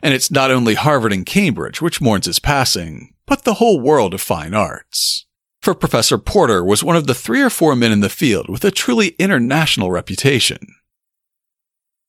[0.02, 4.14] And it's not only Harvard and Cambridge which mourns his passing, but the whole world
[4.14, 5.26] of fine arts.
[5.62, 8.64] For Professor Porter was one of the three or four men in the field with
[8.64, 10.58] a truly international reputation.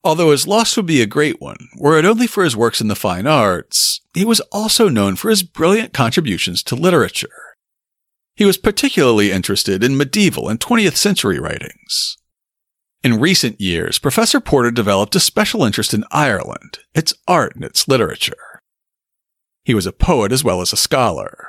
[0.04, 2.88] Although his loss would be a great one, were it only for his works in
[2.88, 7.56] the fine arts, he was also known for his brilliant contributions to literature.
[8.36, 12.18] He was particularly interested in medieval and 20th century writings.
[13.04, 17.88] In recent years, Professor Porter developed a special interest in Ireland, its art and its
[17.88, 18.62] literature.
[19.64, 21.48] He was a poet as well as a scholar.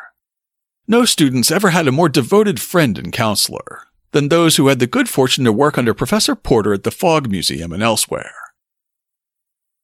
[0.86, 3.82] No students ever had a more devoted friend and counselor
[4.12, 7.30] than those who had the good fortune to work under Professor Porter at the Fogg
[7.30, 8.32] Museum and elsewhere.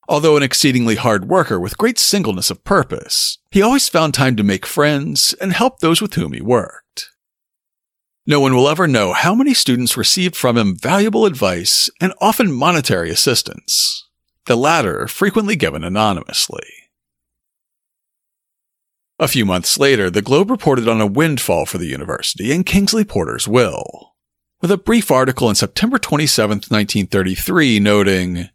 [0.08, 4.42] Although an exceedingly hard worker with great singleness of purpose, he always found time to
[4.42, 7.10] make friends and help those with whom he worked.
[8.26, 12.50] No one will ever know how many students received from him valuable advice and often
[12.50, 14.08] monetary assistance,
[14.46, 16.64] the latter frequently given anonymously.
[19.18, 23.04] A few months later, the Globe reported on a windfall for the university in Kingsley
[23.04, 24.14] Porter's will,
[24.62, 28.48] with a brief article on September 27, 1933, noting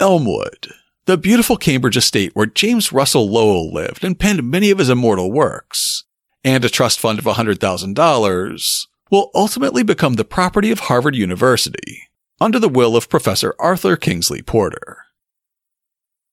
[0.00, 0.72] Elmwood,
[1.04, 5.30] the beautiful Cambridge estate where James Russell Lowell lived and penned many of his immortal
[5.30, 6.03] works,
[6.44, 12.08] and a trust fund of $100,000, will ultimately become the property of Harvard University,
[12.40, 14.98] under the will of Professor Arthur Kingsley Porter.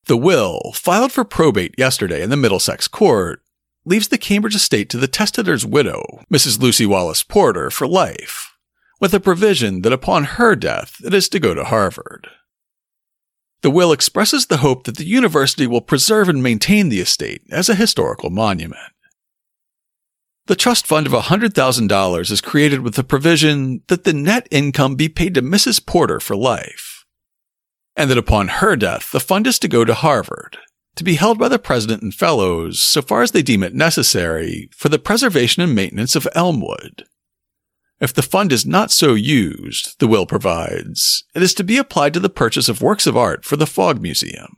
[0.05, 3.41] The will, filed for probate yesterday in the Middlesex Court,
[3.85, 6.59] leaves the Cambridge estate to the testator's widow, Mrs.
[6.59, 8.57] Lucy Wallace Porter, for life,
[8.99, 12.27] with a provision that upon her death it is to go to Harvard.
[13.61, 17.69] The will expresses the hope that the university will preserve and maintain the estate as
[17.69, 18.91] a historical monument.
[20.51, 25.07] The trust fund of $100,000 is created with the provision that the net income be
[25.07, 25.85] paid to Mrs.
[25.85, 27.05] Porter for life,
[27.95, 30.57] and that upon her death, the fund is to go to Harvard,
[30.97, 34.69] to be held by the president and fellows so far as they deem it necessary
[34.75, 37.05] for the preservation and maintenance of Elmwood,
[38.01, 42.13] if the fund is not so used, the will provides, it is to be applied
[42.13, 44.57] to the purchase of works of art for the Fogg Museum.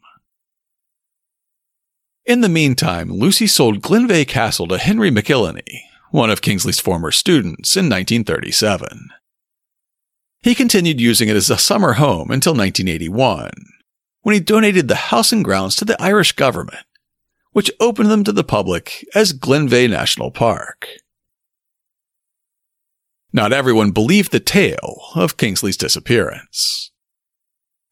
[2.25, 7.75] In the meantime, Lucy sold Glenveagh Castle to Henry McIlhenny, one of Kingsley's former students,
[7.75, 9.09] in 1937.
[10.41, 13.51] He continued using it as a summer home until 1981,
[14.21, 16.85] when he donated the house and grounds to the Irish government,
[17.51, 20.87] which opened them to the public as Glenveagh National Park.
[23.33, 26.92] Not everyone believed the tale of Kingsley's disappearance.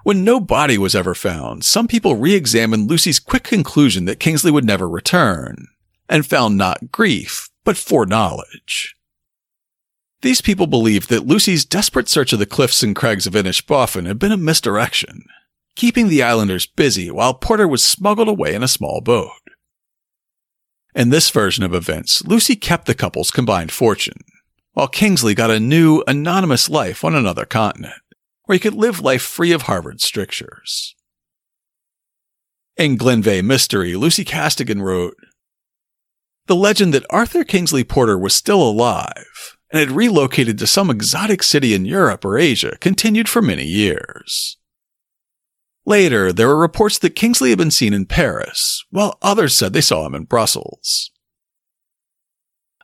[0.03, 4.65] When no body was ever found, some people re-examined Lucy's quick conclusion that Kingsley would
[4.65, 5.67] never return,
[6.09, 8.95] and found not grief, but foreknowledge.
[10.21, 14.19] These people believed that Lucy's desperate search of the cliffs and crags of Inishbofin had
[14.19, 15.23] been a misdirection,
[15.75, 19.31] keeping the islanders busy while Porter was smuggled away in a small boat.
[20.93, 24.21] In this version of events, Lucy kept the couple's combined fortune,
[24.73, 28.00] while Kingsley got a new, anonymous life on another continent,
[28.51, 30.93] where he could live life free of Harvard strictures.
[32.75, 35.15] In Glenveagh Mystery, Lucy Costigan wrote,
[36.47, 41.43] The legend that Arthur Kingsley Porter was still alive and had relocated to some exotic
[41.43, 44.57] city in Europe or Asia continued for many years.
[45.85, 49.79] Later, there were reports that Kingsley had been seen in Paris, while others said they
[49.79, 51.09] saw him in Brussels.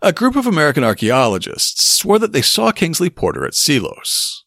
[0.02, 4.46] A group of American archaeologists swore that they saw Kingsley Porter at Silos.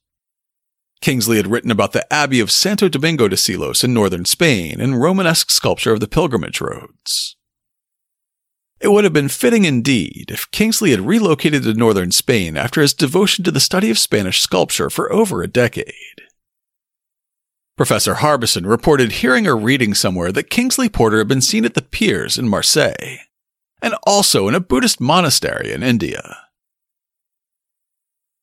[1.01, 5.01] Kingsley had written about the Abbey of Santo Domingo de Silos in northern Spain and
[5.01, 7.37] Romanesque sculpture of the pilgrimage roads.
[8.81, 12.95] It would have been fitting indeed if Kingsley had relocated to northern Spain after his
[12.95, 15.95] devotion to the study of Spanish sculpture for over a decade.
[17.77, 21.83] Professor Harbison reported hearing or reading somewhere that Kingsley Porter had been seen at the
[21.83, 23.19] piers in Marseille
[23.83, 26.50] and also in a Buddhist monastery in India.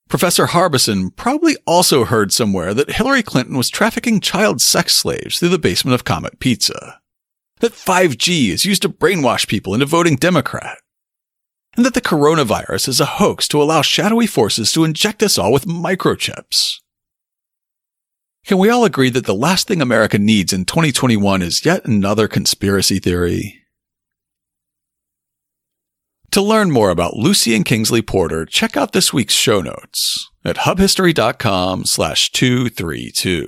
[0.08, 5.50] Professor Harbison probably also heard somewhere that Hillary Clinton was trafficking child sex slaves through
[5.50, 7.02] the basement of Comet Pizza,
[7.60, 10.78] that 5G is used to brainwash people into voting Democrat,
[11.76, 15.52] and that the coronavirus is a hoax to allow shadowy forces to inject us all
[15.52, 16.78] with microchips.
[18.46, 22.30] Can we all agree that the last thing America needs in 2021 is yet another
[22.30, 23.67] conspiracy theory?
[26.32, 30.58] To learn more about Lucy and Kingsley Porter, check out this week's show notes at
[30.58, 33.48] hubhistory.com slash 232.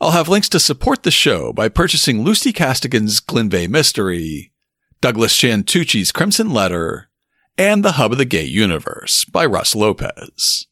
[0.00, 4.52] I'll have links to support the show by purchasing Lucy Costigan's Glenveagh Mystery,
[5.02, 7.10] Douglass Shand-Tucci's Crimson Letter,
[7.58, 10.66] and The Hub of the Gay Universe by Russ Lopez.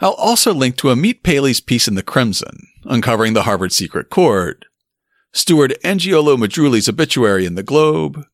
[0.00, 4.64] I'll also link to Amit Paley's piece in The Crimson, uncovering the Harvard secret court,
[5.34, 8.24] Stuart Angiolo Madruli's obituary in The Globe,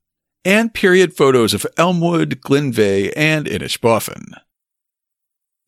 [0.45, 4.35] and period photos of Elmwood, Glenveagh, and Inishbofin.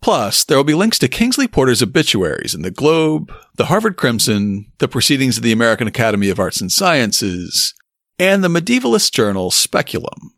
[0.02, 4.70] Plus, there will be links to Kingsley Porter's obituaries in the Globe, the Harvard Crimson,
[4.78, 7.74] the Proceedings of the American Academy of Arts and Sciences,
[8.18, 10.34] and the medievalist journal Speculum.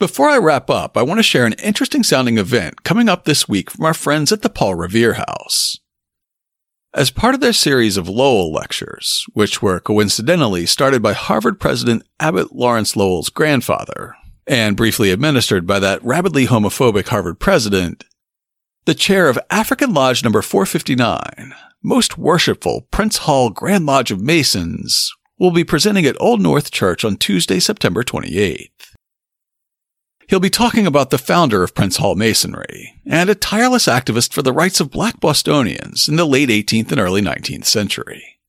[0.00, 3.48] Before I wrap up, I want to share an interesting sounding event coming up this
[3.48, 5.78] week from our friends at the Paul Revere House.
[6.96, 12.04] As part of their series of Lowell lectures, which were coincidentally started by Harvard President
[12.20, 14.14] Abbott Lawrence Lowell's grandfather,
[14.46, 18.04] and briefly administered by that rabidly homophobic Harvard president,
[18.84, 25.12] the chair of African Lodge number 459, most worshipful Prince Hall Grand Lodge of Masons,
[25.36, 28.93] will be presenting at Old North Church on Tuesday, September 28th.
[30.28, 34.42] He'll be talking about the founder of Prince Hall Masonry and a tireless activist for
[34.42, 38.40] the rights of black Bostonians in the late 18th and early 19th century.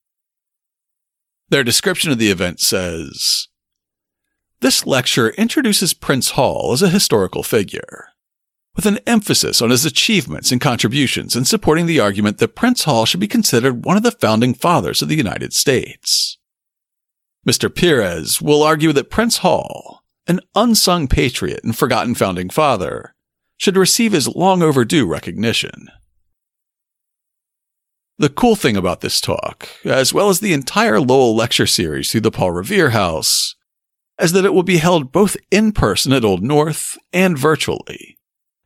[1.50, 3.48] Their description of the event says,
[4.62, 8.08] this lecture introduces Prince Hall as a historical figure,
[8.76, 13.06] with an emphasis on his achievements and contributions in supporting the argument that Prince Hall
[13.06, 16.38] should be considered one of the founding fathers of the United States.
[17.48, 17.74] Mr.
[17.74, 23.14] Perez will argue that Prince Hall, an unsung patriot and forgotten founding father,
[23.58, 25.88] should receive his long overdue recognition.
[28.18, 32.22] The cool thing about this talk, as well as the entire Lowell lecture series through
[32.22, 33.56] the Paul Revere House,
[34.22, 38.18] is that it will be held both in person at Old North and virtually,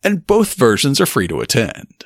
[0.03, 2.05] and both versions are free to attend.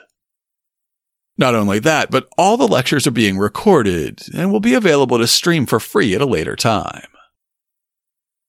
[1.38, 5.28] Not only that, but all the lectures are being recorded and will be available to
[5.28, 7.08] stream for free at a later time.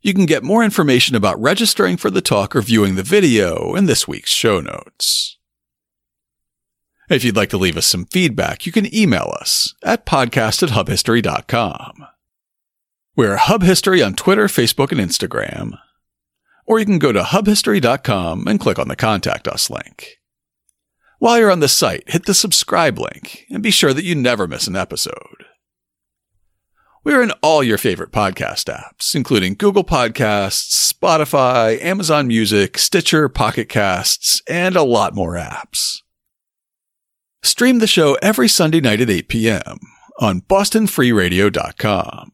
[0.04, 3.86] You can get more information about registering for the talk or viewing the video in
[3.86, 5.38] this week's show notes.
[7.08, 10.68] If you'd like to leave us some feedback, you can email us at podcast at
[10.68, 12.06] hubhistory.com.
[13.16, 15.78] We're Hub History on Twitter, Facebook, and Instagram.
[16.66, 20.18] Or you can go to hubhistory.com and click on the Contact Us link.
[21.18, 24.46] While you're on the site, hit the subscribe link and be sure that you never
[24.46, 25.46] miss an episode.
[27.04, 33.68] We're in all your favorite podcast apps, including Google Podcasts, Spotify, Amazon Music, Stitcher, Pocket
[33.68, 36.00] Casts, and a lot more apps.
[37.42, 39.80] Stream the show every Sunday night at 8 p.m.
[40.18, 42.32] on bostonfreeradio.com.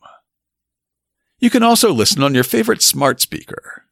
[1.41, 3.87] You can also listen on your favorite smart speaker.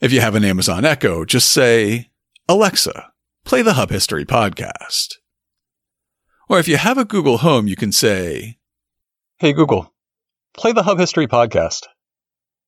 [0.00, 2.10] If you have an Amazon Echo, just say,
[2.48, 3.10] Alexa,
[3.44, 5.14] play the Hub History podcast.
[6.48, 8.58] Or if you have a Google Home, you can say,
[9.38, 9.93] Hey Google,
[10.56, 11.86] play the Hub History podcast.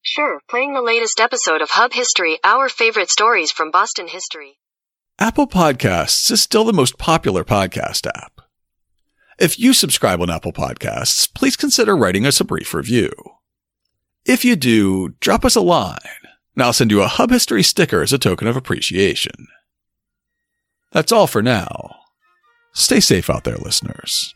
[0.02, 4.58] Sure, playing the latest episode of Hub History, our favorite stories from Boston history.
[5.18, 8.40] Apple Podcasts is still the most popular podcast app.
[9.38, 13.10] If you subscribe on Apple Podcasts, please consider writing us a brief review.
[14.24, 15.98] If you do, drop us a line,
[16.54, 19.46] and I'll send you a Hub History sticker as a token of appreciation.
[20.92, 21.96] That's all for now.
[22.72, 24.34] Stay safe out there, listeners.